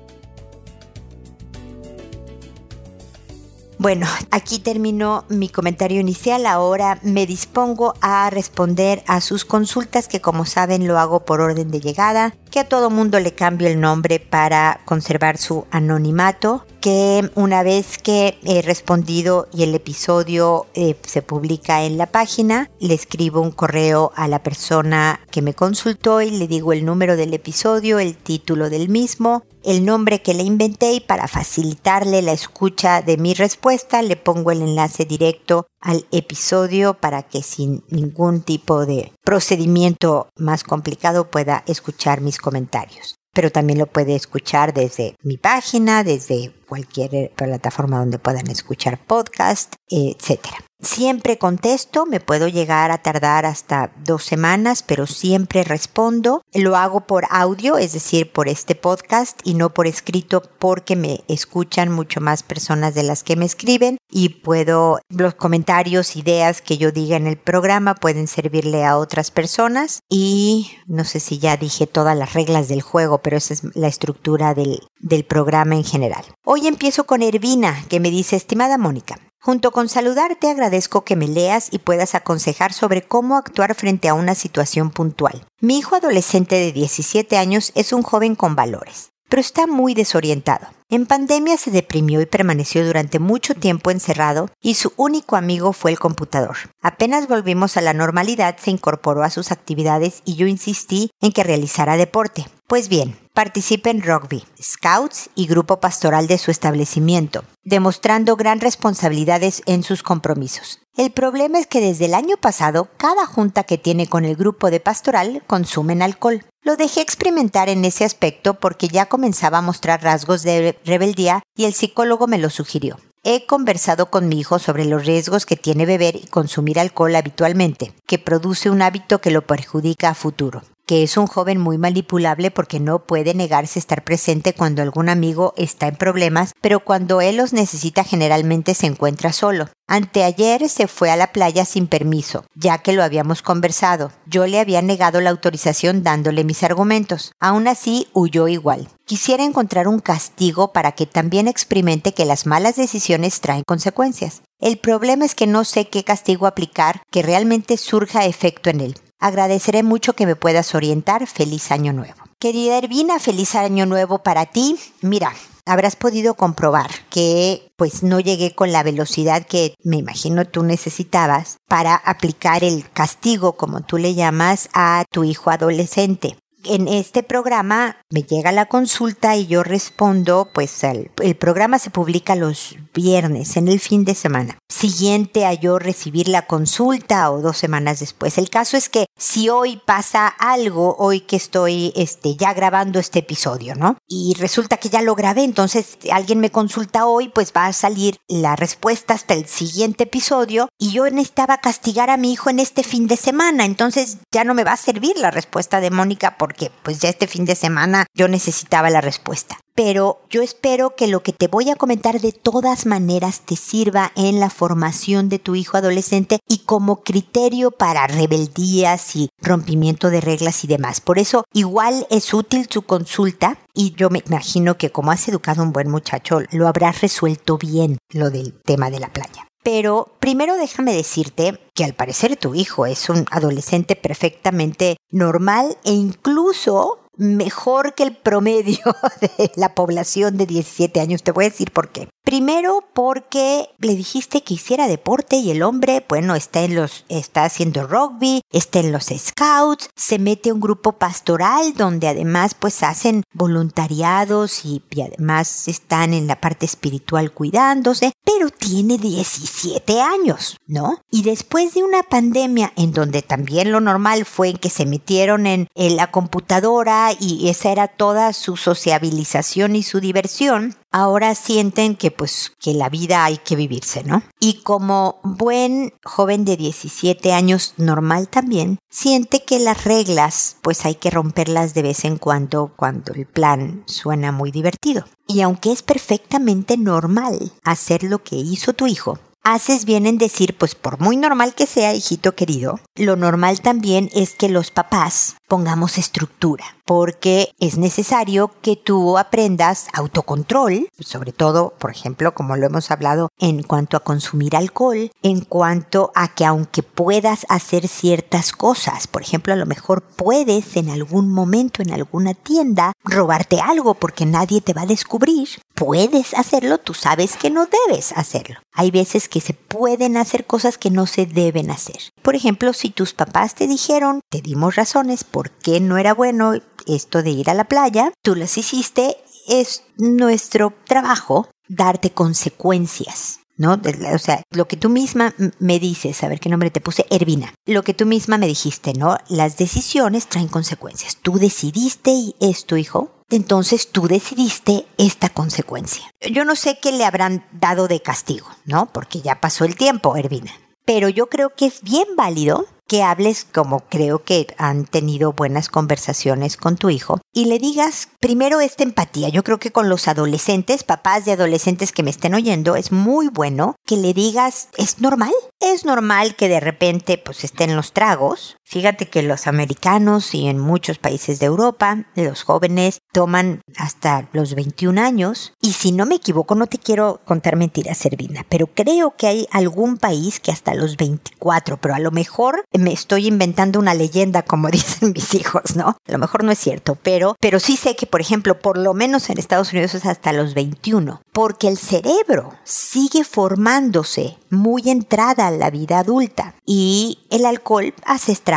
Bueno, 3.78 4.06
aquí 4.30 4.58
terminó 4.60 5.24
mi 5.28 5.48
comentario 5.48 6.00
inicial. 6.00 6.46
Ahora 6.46 6.98
me 7.02 7.26
dispongo 7.26 7.94
a 8.00 8.30
responder 8.30 9.02
a 9.06 9.20
sus 9.20 9.44
consultas, 9.44 10.08
que 10.08 10.20
como 10.20 10.46
saben 10.46 10.86
lo 10.86 10.98
hago 10.98 11.24
por 11.24 11.40
orden 11.40 11.70
de 11.70 11.80
llegada, 11.80 12.34
que 12.50 12.60
a 12.60 12.68
todo 12.68 12.88
mundo 12.88 13.18
le 13.20 13.34
cambio 13.34 13.68
el 13.68 13.80
nombre 13.80 14.20
para 14.20 14.80
conservar 14.84 15.38
su 15.38 15.66
anonimato 15.70 16.64
que 16.84 17.30
una 17.34 17.62
vez 17.62 17.96
que 17.96 18.36
he 18.44 18.60
respondido 18.60 19.48
y 19.54 19.62
el 19.62 19.74
episodio 19.74 20.66
eh, 20.74 20.94
se 21.06 21.22
publica 21.22 21.82
en 21.84 21.96
la 21.96 22.04
página, 22.04 22.70
le 22.78 22.92
escribo 22.92 23.40
un 23.40 23.52
correo 23.52 24.12
a 24.16 24.28
la 24.28 24.42
persona 24.42 25.18
que 25.30 25.40
me 25.40 25.54
consultó 25.54 26.20
y 26.20 26.28
le 26.28 26.46
digo 26.46 26.74
el 26.74 26.84
número 26.84 27.16
del 27.16 27.32
episodio, 27.32 28.00
el 28.00 28.14
título 28.18 28.68
del 28.68 28.90
mismo, 28.90 29.44
el 29.62 29.86
nombre 29.86 30.20
que 30.20 30.34
le 30.34 30.42
inventé 30.42 30.92
y 30.92 31.00
para 31.00 31.26
facilitarle 31.26 32.20
la 32.20 32.32
escucha 32.32 33.00
de 33.00 33.16
mi 33.16 33.32
respuesta 33.32 34.02
le 34.02 34.16
pongo 34.16 34.50
el 34.50 34.60
enlace 34.60 35.06
directo 35.06 35.66
al 35.80 36.04
episodio 36.12 36.92
para 36.92 37.22
que 37.22 37.42
sin 37.42 37.82
ningún 37.88 38.42
tipo 38.42 38.84
de 38.84 39.10
procedimiento 39.24 40.28
más 40.36 40.64
complicado 40.64 41.30
pueda 41.30 41.64
escuchar 41.66 42.20
mis 42.20 42.36
comentarios. 42.36 43.16
Pero 43.32 43.50
también 43.50 43.80
lo 43.80 43.86
puede 43.86 44.14
escuchar 44.14 44.72
desde 44.74 45.16
mi 45.22 45.38
página, 45.38 46.04
desde 46.04 46.52
cualquier 46.74 47.30
plataforma 47.36 48.00
donde 48.00 48.18
puedan 48.18 48.50
escuchar 48.50 48.98
podcast, 48.98 49.74
etcétera. 49.88 50.56
Siempre 50.84 51.38
contesto, 51.38 52.04
me 52.04 52.20
puedo 52.20 52.46
llegar 52.46 52.90
a 52.90 52.98
tardar 52.98 53.46
hasta 53.46 53.92
dos 54.04 54.24
semanas, 54.24 54.82
pero 54.82 55.06
siempre 55.06 55.64
respondo. 55.64 56.42
Lo 56.52 56.76
hago 56.76 57.06
por 57.06 57.24
audio, 57.30 57.78
es 57.78 57.94
decir, 57.94 58.30
por 58.32 58.48
este 58.48 58.74
podcast 58.74 59.40
y 59.44 59.54
no 59.54 59.72
por 59.72 59.86
escrito 59.86 60.42
porque 60.58 60.94
me 60.94 61.24
escuchan 61.26 61.90
mucho 61.90 62.20
más 62.20 62.42
personas 62.42 62.94
de 62.94 63.04
las 63.04 63.22
que 63.22 63.36
me 63.36 63.46
escriben 63.46 63.96
y 64.10 64.28
puedo, 64.28 64.98
los 65.08 65.34
comentarios, 65.34 66.16
ideas 66.16 66.60
que 66.60 66.76
yo 66.76 66.90
diga 66.90 67.16
en 67.16 67.28
el 67.28 67.38
programa 67.38 67.94
pueden 67.94 68.26
servirle 68.26 68.84
a 68.84 68.98
otras 68.98 69.30
personas 69.30 70.00
y 70.10 70.72
no 70.86 71.04
sé 71.04 71.18
si 71.18 71.38
ya 71.38 71.56
dije 71.56 71.86
todas 71.86 72.16
las 72.16 72.34
reglas 72.34 72.68
del 72.68 72.82
juego, 72.82 73.18
pero 73.18 73.38
esa 73.38 73.54
es 73.54 73.62
la 73.74 73.88
estructura 73.88 74.54
del, 74.54 74.80
del 75.04 75.24
programa 75.24 75.76
en 75.76 75.84
general. 75.84 76.24
Hoy 76.44 76.66
empiezo 76.66 77.04
con 77.04 77.22
Ervina, 77.22 77.84
que 77.88 78.00
me 78.00 78.10
dice, 78.10 78.34
estimada 78.36 78.78
Mónica, 78.78 79.20
Junto 79.44 79.72
con 79.72 79.90
saludarte 79.90 80.48
agradezco 80.48 81.04
que 81.04 81.16
me 81.16 81.28
leas 81.28 81.68
y 81.70 81.78
puedas 81.78 82.14
aconsejar 82.14 82.72
sobre 82.72 83.02
cómo 83.02 83.36
actuar 83.36 83.74
frente 83.74 84.08
a 84.08 84.14
una 84.14 84.34
situación 84.34 84.90
puntual. 84.90 85.44
Mi 85.60 85.76
hijo 85.76 85.96
adolescente 85.96 86.54
de 86.54 86.72
17 86.72 87.36
años 87.36 87.70
es 87.74 87.92
un 87.92 88.02
joven 88.02 88.36
con 88.36 88.56
valores. 88.56 89.10
pero 89.28 89.40
está 89.40 89.66
muy 89.66 89.94
desorientado. 89.94 90.68
En 90.88 91.06
pandemia 91.06 91.56
se 91.56 91.70
deprimió 91.72 92.20
y 92.20 92.26
permaneció 92.26 92.86
durante 92.86 93.18
mucho 93.18 93.54
tiempo 93.54 93.90
encerrado 93.90 94.48
y 94.62 94.74
su 94.74 94.92
único 94.96 95.34
amigo 95.36 95.72
fue 95.72 95.90
el 95.90 95.98
computador. 95.98 96.56
Apenas 96.80 97.26
volvimos 97.26 97.76
a 97.76 97.80
la 97.80 97.92
normalidad 97.94 98.56
se 98.58 98.70
incorporó 98.70 99.24
a 99.24 99.30
sus 99.30 99.50
actividades 99.50 100.22
y 100.24 100.36
yo 100.36 100.46
insistí 100.46 101.10
en 101.20 101.32
que 101.32 101.42
realizara 101.42 101.96
deporte. 101.96 102.46
Pues 102.74 102.88
bien, 102.88 103.16
participa 103.34 103.90
en 103.90 104.02
rugby, 104.02 104.42
scouts 104.60 105.30
y 105.36 105.46
grupo 105.46 105.78
pastoral 105.78 106.26
de 106.26 106.38
su 106.38 106.50
establecimiento, 106.50 107.44
demostrando 107.62 108.34
gran 108.34 108.58
responsabilidades 108.58 109.62
en 109.66 109.84
sus 109.84 110.02
compromisos. 110.02 110.80
El 110.96 111.12
problema 111.12 111.60
es 111.60 111.68
que 111.68 111.80
desde 111.80 112.06
el 112.06 112.14
año 112.14 112.36
pasado, 112.36 112.88
cada 112.96 113.26
junta 113.26 113.62
que 113.62 113.78
tiene 113.78 114.08
con 114.08 114.24
el 114.24 114.34
grupo 114.34 114.72
de 114.72 114.80
pastoral 114.80 115.44
consumen 115.46 116.02
alcohol. 116.02 116.44
Lo 116.62 116.74
dejé 116.74 117.00
experimentar 117.00 117.68
en 117.68 117.84
ese 117.84 118.04
aspecto 118.04 118.54
porque 118.54 118.88
ya 118.88 119.06
comenzaba 119.06 119.58
a 119.58 119.62
mostrar 119.62 120.02
rasgos 120.02 120.42
de 120.42 120.76
rebeldía 120.84 121.44
y 121.56 121.66
el 121.66 121.74
psicólogo 121.74 122.26
me 122.26 122.38
lo 122.38 122.50
sugirió. 122.50 122.98
He 123.22 123.46
conversado 123.46 124.10
con 124.10 124.28
mi 124.28 124.40
hijo 124.40 124.58
sobre 124.58 124.84
los 124.84 125.06
riesgos 125.06 125.46
que 125.46 125.56
tiene 125.56 125.86
beber 125.86 126.16
y 126.16 126.26
consumir 126.26 126.80
alcohol 126.80 127.14
habitualmente, 127.14 127.94
que 128.04 128.18
produce 128.18 128.68
un 128.68 128.82
hábito 128.82 129.20
que 129.20 129.30
lo 129.30 129.46
perjudica 129.46 130.08
a 130.08 130.14
futuro 130.14 130.62
que 130.86 131.02
es 131.02 131.16
un 131.16 131.26
joven 131.26 131.58
muy 131.58 131.78
manipulable 131.78 132.50
porque 132.50 132.80
no 132.80 133.00
puede 133.00 133.34
negarse 133.34 133.78
estar 133.78 134.04
presente 134.04 134.52
cuando 134.52 134.82
algún 134.82 135.08
amigo 135.08 135.54
está 135.56 135.88
en 135.88 135.96
problemas, 135.96 136.52
pero 136.60 136.80
cuando 136.80 137.20
él 137.20 137.36
los 137.36 137.52
necesita 137.52 138.04
generalmente 138.04 138.74
se 138.74 138.86
encuentra 138.86 139.32
solo. 139.32 139.68
Anteayer 139.86 140.68
se 140.68 140.86
fue 140.86 141.10
a 141.10 141.16
la 141.16 141.32
playa 141.32 141.64
sin 141.64 141.86
permiso, 141.86 142.46
ya 142.54 142.78
que 142.78 142.94
lo 142.94 143.02
habíamos 143.02 143.42
conversado. 143.42 144.12
Yo 144.26 144.46
le 144.46 144.58
había 144.58 144.80
negado 144.80 145.20
la 145.20 145.30
autorización 145.30 146.02
dándole 146.02 146.42
mis 146.42 146.62
argumentos. 146.62 147.32
Aún 147.38 147.68
así, 147.68 148.08
huyó 148.14 148.48
igual. 148.48 148.88
Quisiera 149.04 149.44
encontrar 149.44 149.86
un 149.86 150.00
castigo 150.00 150.72
para 150.72 150.92
que 150.92 151.04
también 151.04 151.48
experimente 151.48 152.14
que 152.14 152.24
las 152.24 152.46
malas 152.46 152.76
decisiones 152.76 153.40
traen 153.40 153.62
consecuencias. 153.66 154.42
El 154.58 154.78
problema 154.78 155.26
es 155.26 155.34
que 155.34 155.46
no 155.46 155.64
sé 155.64 155.88
qué 155.88 156.04
castigo 156.04 156.46
aplicar 156.46 157.02
que 157.10 157.22
realmente 157.22 157.76
surja 157.76 158.24
efecto 158.24 158.70
en 158.70 158.80
él. 158.80 158.94
Agradeceré 159.24 159.82
mucho 159.82 160.12
que 160.12 160.26
me 160.26 160.36
puedas 160.36 160.74
orientar. 160.74 161.26
Feliz 161.26 161.72
año 161.72 161.94
nuevo. 161.94 162.12
Querida 162.38 162.76
Ervina, 162.76 163.18
feliz 163.18 163.54
año 163.54 163.86
nuevo 163.86 164.18
para 164.18 164.44
ti. 164.44 164.76
Mira, 165.00 165.32
habrás 165.64 165.96
podido 165.96 166.34
comprobar 166.34 166.90
que 167.08 167.72
pues 167.76 168.02
no 168.02 168.20
llegué 168.20 168.54
con 168.54 168.70
la 168.70 168.82
velocidad 168.82 169.46
que 169.46 169.76
me 169.82 169.96
imagino 169.96 170.44
tú 170.44 170.62
necesitabas 170.62 171.56
para 171.70 171.94
aplicar 171.94 172.64
el 172.64 172.90
castigo, 172.90 173.56
como 173.56 173.80
tú 173.80 173.96
le 173.96 174.14
llamas, 174.14 174.68
a 174.74 175.04
tu 175.10 175.24
hijo 175.24 175.50
adolescente 175.50 176.36
en 176.66 176.88
este 176.88 177.22
programa 177.22 177.96
me 178.10 178.22
llega 178.22 178.52
la 178.52 178.66
consulta 178.66 179.36
y 179.36 179.46
yo 179.46 179.62
respondo, 179.62 180.50
pues 180.52 180.84
el, 180.84 181.10
programa 181.38 181.78
se 181.78 181.90
publica 181.90 182.34
los 182.34 182.76
viernes, 182.94 183.56
en 183.56 183.68
el 183.68 183.80
fin 183.80 184.04
de 184.04 184.14
semana. 184.14 184.58
Siguiente 184.68 185.46
a 185.46 185.52
yo 185.52 185.78
recibir 185.78 186.28
la 186.28 186.46
consulta 186.46 187.30
o 187.30 187.40
dos 187.40 187.56
semanas 187.56 188.00
después. 188.00 188.38
El 188.38 188.50
caso 188.50 188.76
es 188.76 188.88
que 188.88 189.06
si 189.18 189.48
hoy 189.48 189.80
pasa 189.84 190.26
algo, 190.26 190.96
hoy 190.98 191.20
que 191.20 191.36
estoy 191.36 191.92
este, 191.96 192.36
ya 192.36 192.54
grabando 192.54 192.98
este 192.98 193.20
episodio, 193.20 193.74
¿no? 193.74 193.96
Y 194.08 194.34
resulta 194.38 194.76
que 194.76 194.88
ya 194.88 195.02
lo 195.02 195.14
grabé, 195.14 195.44
entonces 195.44 195.98
alguien 196.10 196.40
me 196.40 196.50
consulta 196.50 197.06
hoy, 197.06 197.28
pues 197.28 197.52
va 197.56 197.66
a 197.66 197.72
salir 197.72 198.16
la 198.28 198.56
respuesta 198.56 199.14
hasta 199.14 199.34
el 199.34 199.46
siguiente 199.46 200.04
episodio 200.04 200.68
y 200.78 200.92
yo 200.92 201.04
necesitaba 201.10 201.58
castigar 201.58 202.10
a 202.10 202.16
mi 202.16 202.32
hijo 202.32 202.50
en 202.50 202.58
este 202.58 202.82
fin 202.82 203.06
de 203.06 203.16
semana, 203.16 203.64
entonces 203.64 204.18
ya 204.32 204.44
no 204.44 204.54
me 204.54 204.64
va 204.64 204.72
a 204.72 204.76
servir 204.76 205.16
la 205.18 205.30
respuesta 205.30 205.80
de 205.80 205.90
Mónica 205.90 206.36
por 206.38 206.53
porque 206.54 206.70
pues 206.84 207.00
ya 207.00 207.08
este 207.08 207.26
fin 207.26 207.44
de 207.44 207.56
semana 207.56 208.06
yo 208.14 208.28
necesitaba 208.28 208.88
la 208.88 209.00
respuesta. 209.00 209.58
Pero 209.74 210.20
yo 210.30 210.40
espero 210.40 210.94
que 210.94 211.08
lo 211.08 211.24
que 211.24 211.32
te 211.32 211.48
voy 211.48 211.68
a 211.68 211.74
comentar 211.74 212.20
de 212.20 212.30
todas 212.30 212.86
maneras 212.86 213.40
te 213.40 213.56
sirva 213.56 214.12
en 214.14 214.38
la 214.38 214.50
formación 214.50 215.28
de 215.28 215.40
tu 215.40 215.56
hijo 215.56 215.76
adolescente 215.76 216.38
y 216.48 216.58
como 216.58 217.02
criterio 217.02 217.72
para 217.72 218.06
rebeldías 218.06 219.16
y 219.16 219.30
rompimiento 219.42 220.10
de 220.10 220.20
reglas 220.20 220.62
y 220.62 220.68
demás. 220.68 221.00
Por 221.00 221.18
eso 221.18 221.42
igual 221.52 222.06
es 222.08 222.32
útil 222.32 222.68
tu 222.68 222.82
consulta 222.82 223.58
y 223.74 223.94
yo 223.96 224.10
me 224.10 224.22
imagino 224.24 224.78
que 224.78 224.92
como 224.92 225.10
has 225.10 225.26
educado 225.26 225.64
un 225.64 225.72
buen 225.72 225.90
muchacho 225.90 226.38
lo 226.52 226.68
habrás 226.68 227.00
resuelto 227.00 227.58
bien 227.58 227.98
lo 228.12 228.30
del 228.30 228.54
tema 228.64 228.90
de 228.90 229.00
la 229.00 229.12
playa. 229.12 229.48
Pero 229.64 230.12
primero 230.20 230.56
déjame 230.56 230.94
decirte 230.94 231.58
que 231.74 231.84
al 231.84 231.94
parecer 231.94 232.36
tu 232.36 232.54
hijo 232.54 232.84
es 232.84 233.08
un 233.08 233.24
adolescente 233.30 233.96
perfectamente 233.96 234.98
normal 235.10 235.78
e 235.84 235.92
incluso 235.92 237.00
mejor 237.16 237.94
que 237.94 238.02
el 238.02 238.14
promedio 238.14 238.84
de 239.20 239.50
la 239.56 239.74
población 239.74 240.36
de 240.36 240.46
17 240.46 241.00
años. 241.00 241.22
Te 241.22 241.32
voy 241.32 241.46
a 241.46 241.48
decir 241.48 241.72
por 241.72 241.88
qué. 241.88 242.08
Primero 242.24 242.82
porque 242.94 243.68
le 243.80 243.94
dijiste 243.94 244.42
que 244.42 244.54
hiciera 244.54 244.88
deporte 244.88 245.36
y 245.36 245.50
el 245.50 245.62
hombre, 245.62 246.02
bueno, 246.08 246.34
está 246.34 246.62
en 246.62 246.74
los, 246.74 247.04
está 247.10 247.44
haciendo 247.44 247.86
rugby, 247.86 248.40
está 248.50 248.80
en 248.80 248.92
los 248.92 249.10
scouts, 249.14 249.90
se 249.94 250.18
mete 250.18 250.48
a 250.48 250.54
un 250.54 250.60
grupo 250.60 250.92
pastoral 250.92 251.74
donde 251.74 252.08
además 252.08 252.54
pues 252.54 252.82
hacen 252.82 253.24
voluntariados 253.34 254.64
y, 254.64 254.82
además 255.02 255.68
están 255.68 256.14
en 256.14 256.26
la 256.26 256.40
parte 256.40 256.64
espiritual 256.64 257.30
cuidándose, 257.30 258.12
pero 258.24 258.48
tiene 258.48 258.96
17 258.96 260.00
años, 260.00 260.56
¿no? 260.66 261.00
Y 261.10 261.24
después 261.24 261.74
de 261.74 261.82
una 261.82 262.02
pandemia 262.04 262.72
en 262.76 262.92
donde 262.92 263.20
también 263.20 263.70
lo 263.70 263.80
normal 263.80 264.24
fue 264.24 264.54
que 264.54 264.70
se 264.70 264.86
metieron 264.86 265.46
en, 265.46 265.68
en 265.74 265.96
la 265.96 266.10
computadora 266.10 267.10
y 267.20 267.50
esa 267.50 267.70
era 267.70 267.86
toda 267.86 268.32
su 268.32 268.56
sociabilización 268.56 269.76
y 269.76 269.82
su 269.82 270.00
diversión, 270.00 270.74
ahora 270.94 271.34
sienten 271.34 271.96
que 271.96 272.12
pues 272.12 272.52
que 272.60 272.72
la 272.72 272.88
vida 272.88 273.24
hay 273.24 273.38
que 273.38 273.56
vivirse, 273.56 274.04
¿no? 274.04 274.22
Y 274.38 274.62
como 274.62 275.18
buen 275.24 275.92
joven 276.04 276.44
de 276.44 276.56
17 276.56 277.32
años 277.32 277.74
normal 277.78 278.28
también, 278.28 278.78
siente 278.88 279.44
que 279.44 279.58
las 279.58 279.82
reglas 279.82 280.56
pues 280.62 280.86
hay 280.86 280.94
que 280.94 281.10
romperlas 281.10 281.74
de 281.74 281.82
vez 281.82 282.04
en 282.04 282.16
cuando 282.16 282.72
cuando 282.76 283.12
el 283.12 283.26
plan 283.26 283.82
suena 283.86 284.30
muy 284.30 284.52
divertido. 284.52 285.04
Y 285.26 285.40
aunque 285.40 285.72
es 285.72 285.82
perfectamente 285.82 286.76
normal 286.76 287.50
hacer 287.64 288.04
lo 288.04 288.22
que 288.22 288.36
hizo 288.36 288.72
tu 288.72 288.86
hijo, 288.86 289.18
haces 289.44 289.84
bien 289.84 290.06
en 290.06 290.18
decir, 290.18 290.56
pues 290.56 290.74
por 290.74 291.00
muy 291.00 291.16
normal 291.16 291.54
que 291.54 291.66
sea, 291.66 291.94
hijito 291.94 292.34
querido, 292.34 292.80
lo 292.96 293.14
normal 293.14 293.60
también 293.60 294.10
es 294.14 294.34
que 294.34 294.48
los 294.48 294.70
papás 294.70 295.36
pongamos 295.46 295.98
estructura, 295.98 296.64
porque 296.86 297.52
es 297.60 297.76
necesario 297.76 298.50
que 298.62 298.76
tú 298.76 299.18
aprendas 299.18 299.88
autocontrol, 299.92 300.88
sobre 300.98 301.32
todo, 301.32 301.74
por 301.78 301.90
ejemplo, 301.90 302.34
como 302.34 302.56
lo 302.56 302.66
hemos 302.66 302.90
hablado, 302.90 303.28
en 303.38 303.62
cuanto 303.62 303.96
a 303.96 304.00
consumir 304.00 304.56
alcohol, 304.56 305.12
en 305.22 305.42
cuanto 305.42 306.10
a 306.14 306.34
que 306.34 306.44
aunque 306.44 306.82
puedas 306.82 307.46
hacer 307.48 307.86
ciertas 307.86 308.52
cosas, 308.52 309.06
por 309.06 309.22
ejemplo, 309.22 309.52
a 309.52 309.56
lo 309.56 309.66
mejor 309.66 310.02
puedes 310.02 310.76
en 310.76 310.88
algún 310.90 311.30
momento 311.30 311.82
en 311.82 311.92
alguna 311.92 312.34
tienda 312.34 312.92
robarte 313.04 313.60
algo 313.60 313.94
porque 313.94 314.26
nadie 314.26 314.62
te 314.62 314.72
va 314.72 314.82
a 314.82 314.86
descubrir, 314.86 315.48
puedes 315.74 316.34
hacerlo, 316.34 316.78
tú 316.78 316.94
sabes 316.94 317.36
que 317.36 317.50
no 317.50 317.66
debes 317.66 318.12
hacerlo. 318.12 318.60
Hay 318.72 318.90
veces 318.90 319.28
que 319.28 319.40
se 319.40 319.54
pueden 319.54 320.16
hacer 320.16 320.46
cosas 320.46 320.78
que 320.78 320.90
no 320.90 321.06
se 321.06 321.26
deben 321.26 321.70
hacer. 321.70 321.98
Por 322.22 322.36
ejemplo, 322.36 322.72
si 322.72 322.90
tus 322.90 323.12
papás 323.12 323.54
te 323.54 323.66
dijeron, 323.66 324.20
te 324.30 324.40
dimos 324.40 324.76
razones 324.76 325.24
por 325.24 325.50
qué 325.50 325.80
no 325.80 325.98
era 325.98 326.14
bueno 326.14 326.52
esto 326.86 327.22
de 327.22 327.30
ir 327.30 327.50
a 327.50 327.54
la 327.54 327.64
playa, 327.64 328.12
tú 328.22 328.34
las 328.34 328.56
hiciste, 328.56 329.16
es 329.48 329.82
nuestro 329.96 330.72
trabajo 330.86 331.48
darte 331.68 332.10
consecuencias. 332.10 333.40
¿no? 333.56 333.80
O 334.12 334.18
sea, 334.18 334.42
lo 334.50 334.66
que 334.66 334.76
tú 334.76 334.88
misma 334.88 335.34
me 335.58 335.78
dices, 335.78 336.22
a 336.22 336.28
ver 336.28 336.40
qué 336.40 336.48
nombre 336.48 336.70
te 336.70 336.80
puse, 336.80 337.06
Ervina, 337.10 337.54
lo 337.66 337.82
que 337.82 337.94
tú 337.94 338.06
misma 338.06 338.38
me 338.38 338.46
dijiste, 338.46 338.94
¿no? 338.94 339.16
Las 339.28 339.56
decisiones 339.56 340.26
traen 340.26 340.48
consecuencias. 340.48 341.18
Tú 341.22 341.38
decidiste 341.38 342.10
y 342.10 342.34
es 342.40 342.66
tu 342.66 342.76
hijo, 342.76 343.22
entonces 343.34 343.90
tú 343.90 344.06
decidiste 344.06 344.86
esta 344.98 345.28
consecuencia. 345.28 346.04
Yo 346.30 346.44
no 346.44 346.56
sé 346.56 346.78
qué 346.80 346.92
le 346.92 347.04
habrán 347.04 347.44
dado 347.52 347.88
de 347.88 348.00
castigo, 348.00 348.46
¿no? 348.64 348.86
Porque 348.92 349.20
ya 349.20 349.40
pasó 349.40 349.64
el 349.64 349.76
tiempo, 349.76 350.16
Ervina. 350.16 350.52
Pero 350.84 351.08
yo 351.08 351.28
creo 351.28 351.54
que 351.54 351.66
es 351.66 351.82
bien 351.82 352.08
válido 352.16 352.66
que 352.86 353.02
hables 353.02 353.44
como 353.44 353.80
creo 353.88 354.24
que 354.24 354.54
han 354.58 354.84
tenido 354.84 355.32
buenas 355.32 355.68
conversaciones 355.68 356.56
con 356.56 356.76
tu 356.76 356.90
hijo 356.90 357.20
y 357.32 357.46
le 357.46 357.58
digas 357.58 358.08
primero 358.20 358.60
esta 358.60 358.82
empatía. 358.82 359.28
Yo 359.30 359.42
creo 359.42 359.58
que 359.58 359.72
con 359.72 359.88
los 359.88 360.06
adolescentes, 360.08 360.84
papás 360.84 361.24
de 361.24 361.32
adolescentes 361.32 361.92
que 361.92 362.02
me 362.02 362.10
estén 362.10 362.34
oyendo, 362.34 362.76
es 362.76 362.92
muy 362.92 363.28
bueno 363.28 363.76
que 363.86 363.96
le 363.96 364.12
digas, 364.12 364.68
es 364.76 365.00
normal. 365.00 365.32
Es 365.60 365.84
normal 365.84 366.36
que 366.36 366.48
de 366.48 366.60
repente 366.60 367.16
pues 367.16 367.42
estén 367.44 367.74
los 367.74 367.92
tragos, 367.92 368.56
Fíjate 368.66 369.06
que 369.06 369.22
los 369.22 369.46
americanos 369.46 370.34
y 370.34 370.48
en 370.48 370.58
muchos 370.58 370.98
países 370.98 371.38
de 371.38 371.46
Europa, 371.46 372.06
los 372.16 372.42
jóvenes 372.42 372.98
toman 373.12 373.60
hasta 373.76 374.28
los 374.32 374.54
21 374.54 375.00
años. 375.00 375.52
Y 375.60 375.74
si 375.74 375.92
no 375.92 376.06
me 376.06 376.14
equivoco, 376.14 376.54
no 376.54 376.66
te 376.66 376.78
quiero 376.78 377.20
contar 377.26 377.56
mentiras, 377.56 377.98
Servina, 377.98 378.44
pero 378.48 378.66
creo 378.66 379.16
que 379.16 379.26
hay 379.26 379.46
algún 379.52 379.98
país 379.98 380.40
que 380.40 380.50
hasta 380.50 380.74
los 380.74 380.96
24, 380.96 381.76
pero 381.76 381.94
a 381.94 381.98
lo 381.98 382.10
mejor 382.10 382.64
me 382.72 382.92
estoy 382.92 383.26
inventando 383.26 383.78
una 383.78 383.92
leyenda, 383.92 384.42
como 384.42 384.68
dicen 384.70 385.12
mis 385.12 385.34
hijos, 385.34 385.76
¿no? 385.76 385.88
A 385.88 386.12
lo 386.12 386.18
mejor 386.18 386.42
no 386.42 386.50
es 386.50 386.58
cierto, 386.58 386.96
pero, 387.02 387.36
pero 387.40 387.60
sí 387.60 387.76
sé 387.76 387.94
que, 387.96 388.06
por 388.06 388.22
ejemplo, 388.22 388.58
por 388.58 388.78
lo 388.78 388.94
menos 388.94 389.28
en 389.28 389.38
Estados 389.38 389.72
Unidos 389.72 389.94
es 389.94 390.06
hasta 390.06 390.32
los 390.32 390.54
21, 390.54 391.20
porque 391.32 391.68
el 391.68 391.76
cerebro 391.76 392.54
sigue 392.64 393.24
formándose 393.24 394.38
muy 394.48 394.88
entrada 394.88 395.48
a 395.48 395.50
la 395.50 395.70
vida 395.70 395.98
adulta 395.98 396.54
y 396.64 397.18
el 397.30 397.44
alcohol 397.44 397.92
hace 398.06 398.32
estragos 398.32 398.53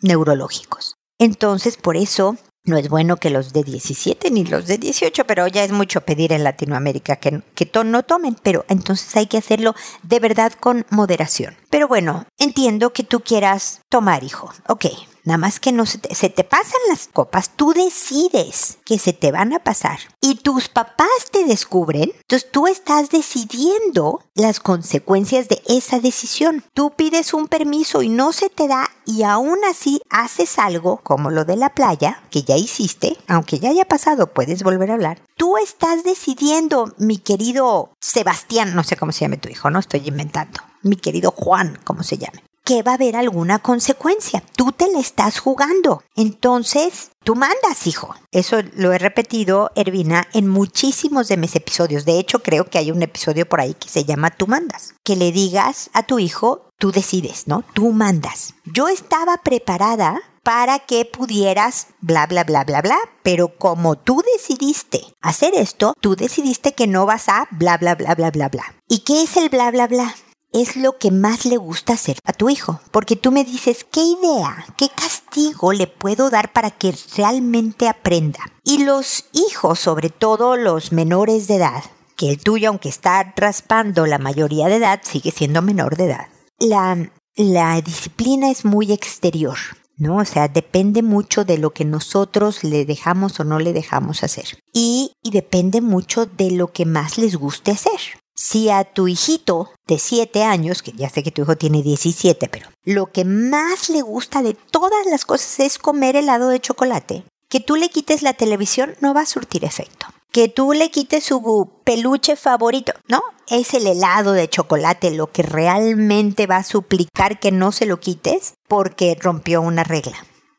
neurológicos. 0.00 0.94
Entonces, 1.18 1.76
por 1.76 1.96
eso 1.96 2.36
no 2.64 2.76
es 2.76 2.88
bueno 2.88 3.16
que 3.16 3.30
los 3.30 3.52
de 3.52 3.64
17 3.64 4.30
ni 4.30 4.44
los 4.44 4.66
de 4.66 4.78
18, 4.78 5.26
pero 5.26 5.46
ya 5.46 5.64
es 5.64 5.72
mucho 5.72 6.02
pedir 6.02 6.32
en 6.32 6.44
Latinoamérica 6.44 7.16
que, 7.16 7.42
que 7.54 7.70
no 7.84 8.02
tomen, 8.02 8.36
pero 8.42 8.64
entonces 8.68 9.16
hay 9.16 9.26
que 9.26 9.38
hacerlo 9.38 9.74
de 10.02 10.20
verdad 10.20 10.52
con 10.52 10.86
moderación. 10.90 11.56
Pero 11.70 11.88
bueno, 11.88 12.26
entiendo 12.36 12.92
que 12.92 13.04
tú 13.04 13.20
quieras 13.20 13.80
tomar, 13.88 14.22
hijo. 14.22 14.52
Ok, 14.68 14.86
Nada 15.28 15.36
más 15.36 15.60
que 15.60 15.72
no 15.72 15.84
se 15.84 15.98
te, 15.98 16.42
pasan 16.42 16.80
las 16.88 17.06
copas, 17.06 17.50
tú 17.54 17.74
decides 17.74 18.78
que 18.86 18.98
se 18.98 19.12
te 19.12 19.30
van 19.30 19.52
a 19.52 19.58
pasar 19.58 19.98
y 20.22 20.36
tus 20.36 20.70
papás 20.70 21.06
te 21.30 21.44
descubren, 21.44 22.12
entonces 22.22 22.50
tú 22.50 22.66
estás 22.66 23.10
decidiendo 23.10 24.22
las 24.34 24.58
consecuencias 24.58 25.50
de 25.50 25.60
esa 25.68 26.00
decisión. 26.00 26.64
Tú 26.72 26.92
pides 26.96 27.34
un 27.34 27.46
permiso 27.46 28.00
y 28.00 28.08
no 28.08 28.32
se 28.32 28.48
te 28.48 28.68
da 28.68 28.88
y 29.04 29.22
aún 29.22 29.58
así 29.70 30.00
haces 30.08 30.58
algo 30.58 30.96
como 31.02 31.30
lo 31.30 31.44
de 31.44 31.56
la 31.56 31.74
playa, 31.74 32.22
que 32.30 32.42
ya 32.42 32.56
hiciste, 32.56 33.18
aunque 33.26 33.58
ya 33.58 33.68
haya 33.68 33.84
pasado, 33.84 34.32
puedes 34.32 34.62
volver 34.62 34.90
a 34.90 34.94
hablar. 34.94 35.20
Tú 35.36 35.58
estás 35.58 36.04
decidiendo, 36.04 36.94
mi 36.96 37.18
querido 37.18 37.90
Sebastián, 38.00 38.74
no 38.74 38.82
sé 38.82 38.96
cómo 38.96 39.12
se 39.12 39.26
llame 39.26 39.36
tu 39.36 39.50
hijo, 39.50 39.68
no 39.68 39.78
estoy 39.78 40.08
inventando, 40.08 40.62
mi 40.80 40.96
querido 40.96 41.32
Juan, 41.32 41.78
como 41.84 42.02
se 42.02 42.16
llame 42.16 42.47
que 42.68 42.82
va 42.82 42.90
a 42.90 42.94
haber 42.96 43.16
alguna 43.16 43.60
consecuencia. 43.60 44.42
Tú 44.54 44.72
te 44.72 44.92
la 44.92 44.98
estás 44.98 45.38
jugando. 45.38 46.02
Entonces, 46.16 47.12
tú 47.24 47.34
mandas, 47.34 47.86
hijo. 47.86 48.14
Eso 48.30 48.58
lo 48.74 48.92
he 48.92 48.98
repetido, 48.98 49.70
Ervina, 49.74 50.28
en 50.34 50.48
muchísimos 50.48 51.28
de 51.28 51.38
mis 51.38 51.56
episodios. 51.56 52.04
De 52.04 52.18
hecho, 52.18 52.40
creo 52.40 52.66
que 52.66 52.76
hay 52.76 52.90
un 52.90 53.02
episodio 53.02 53.48
por 53.48 53.62
ahí 53.62 53.72
que 53.72 53.88
se 53.88 54.04
llama 54.04 54.32
Tú 54.32 54.46
mandas. 54.46 54.92
Que 55.02 55.16
le 55.16 55.32
digas 55.32 55.88
a 55.94 56.02
tu 56.02 56.18
hijo, 56.18 56.68
tú 56.76 56.92
decides, 56.92 57.48
¿no? 57.48 57.64
Tú 57.72 57.90
mandas. 57.92 58.52
Yo 58.66 58.88
estaba 58.88 59.38
preparada 59.38 60.20
para 60.42 60.78
que 60.80 61.06
pudieras 61.06 61.86
bla, 62.02 62.26
bla, 62.26 62.44
bla, 62.44 62.64
bla, 62.64 62.82
bla. 62.82 62.98
Pero 63.22 63.56
como 63.56 63.96
tú 63.96 64.22
decidiste 64.36 65.00
hacer 65.22 65.54
esto, 65.54 65.94
tú 66.02 66.16
decidiste 66.16 66.74
que 66.74 66.86
no 66.86 67.06
vas 67.06 67.30
a 67.30 67.48
bla, 67.50 67.78
bla, 67.78 67.94
bla, 67.94 68.14
bla, 68.14 68.30
bla, 68.30 68.50
bla. 68.50 68.74
¿Y 68.88 68.98
qué 69.04 69.22
es 69.22 69.38
el 69.38 69.48
bla, 69.48 69.70
bla, 69.70 69.86
bla? 69.86 70.14
Es 70.52 70.76
lo 70.76 70.98
que 70.98 71.10
más 71.10 71.44
le 71.44 71.56
gusta 71.56 71.94
hacer 71.94 72.18
a 72.24 72.32
tu 72.32 72.48
hijo, 72.48 72.80
porque 72.90 73.16
tú 73.16 73.30
me 73.30 73.44
dices, 73.44 73.84
¿qué 73.90 74.00
idea, 74.00 74.64
qué 74.76 74.88
castigo 74.88 75.72
le 75.72 75.86
puedo 75.86 76.30
dar 76.30 76.52
para 76.52 76.70
que 76.70 76.94
realmente 77.16 77.88
aprenda? 77.88 78.40
Y 78.64 78.84
los 78.84 79.26
hijos, 79.32 79.78
sobre 79.78 80.10
todo 80.10 80.56
los 80.56 80.92
menores 80.92 81.48
de 81.48 81.56
edad, 81.56 81.84
que 82.16 82.30
el 82.30 82.38
tuyo, 82.38 82.70
aunque 82.70 82.88
está 82.88 83.32
raspando 83.36 84.06
la 84.06 84.18
mayoría 84.18 84.68
de 84.68 84.76
edad, 84.76 85.00
sigue 85.02 85.30
siendo 85.30 85.62
menor 85.62 85.96
de 85.96 86.06
edad. 86.06 86.26
La, 86.58 87.10
la 87.36 87.80
disciplina 87.80 88.50
es 88.50 88.64
muy 88.64 88.92
exterior, 88.92 89.56
¿no? 89.96 90.16
O 90.16 90.24
sea, 90.24 90.48
depende 90.48 91.02
mucho 91.02 91.44
de 91.44 91.58
lo 91.58 91.70
que 91.70 91.84
nosotros 91.84 92.64
le 92.64 92.84
dejamos 92.84 93.38
o 93.38 93.44
no 93.44 93.60
le 93.60 93.72
dejamos 93.72 94.24
hacer. 94.24 94.58
Y, 94.72 95.12
y 95.22 95.30
depende 95.30 95.80
mucho 95.80 96.26
de 96.26 96.50
lo 96.50 96.72
que 96.72 96.86
más 96.86 97.18
les 97.18 97.36
guste 97.36 97.70
hacer. 97.70 98.00
Si 98.40 98.70
a 98.70 98.84
tu 98.84 99.08
hijito 99.08 99.72
de 99.88 99.98
7 99.98 100.44
años, 100.44 100.80
que 100.80 100.92
ya 100.92 101.10
sé 101.10 101.24
que 101.24 101.32
tu 101.32 101.42
hijo 101.42 101.56
tiene 101.56 101.82
17, 101.82 102.48
pero 102.48 102.68
lo 102.84 103.10
que 103.10 103.24
más 103.24 103.90
le 103.90 104.00
gusta 104.00 104.42
de 104.42 104.54
todas 104.54 105.06
las 105.06 105.24
cosas 105.24 105.58
es 105.58 105.76
comer 105.76 106.14
helado 106.14 106.48
de 106.48 106.60
chocolate, 106.60 107.24
que 107.48 107.58
tú 107.58 107.74
le 107.74 107.88
quites 107.88 108.22
la 108.22 108.34
televisión 108.34 108.94
no 109.00 109.12
va 109.12 109.22
a 109.22 109.26
surtir 109.26 109.64
efecto. 109.64 110.06
Que 110.30 110.46
tú 110.46 110.72
le 110.72 110.92
quites 110.92 111.24
su 111.24 111.72
peluche 111.82 112.36
favorito, 112.36 112.92
¿no? 113.08 113.22
Es 113.48 113.74
el 113.74 113.88
helado 113.88 114.34
de 114.34 114.48
chocolate 114.48 115.10
lo 115.10 115.32
que 115.32 115.42
realmente 115.42 116.46
va 116.46 116.58
a 116.58 116.64
suplicar 116.64 117.40
que 117.40 117.50
no 117.50 117.72
se 117.72 117.86
lo 117.86 117.98
quites 117.98 118.54
porque 118.68 119.18
rompió 119.20 119.62
una 119.62 119.82
regla. 119.82 120.16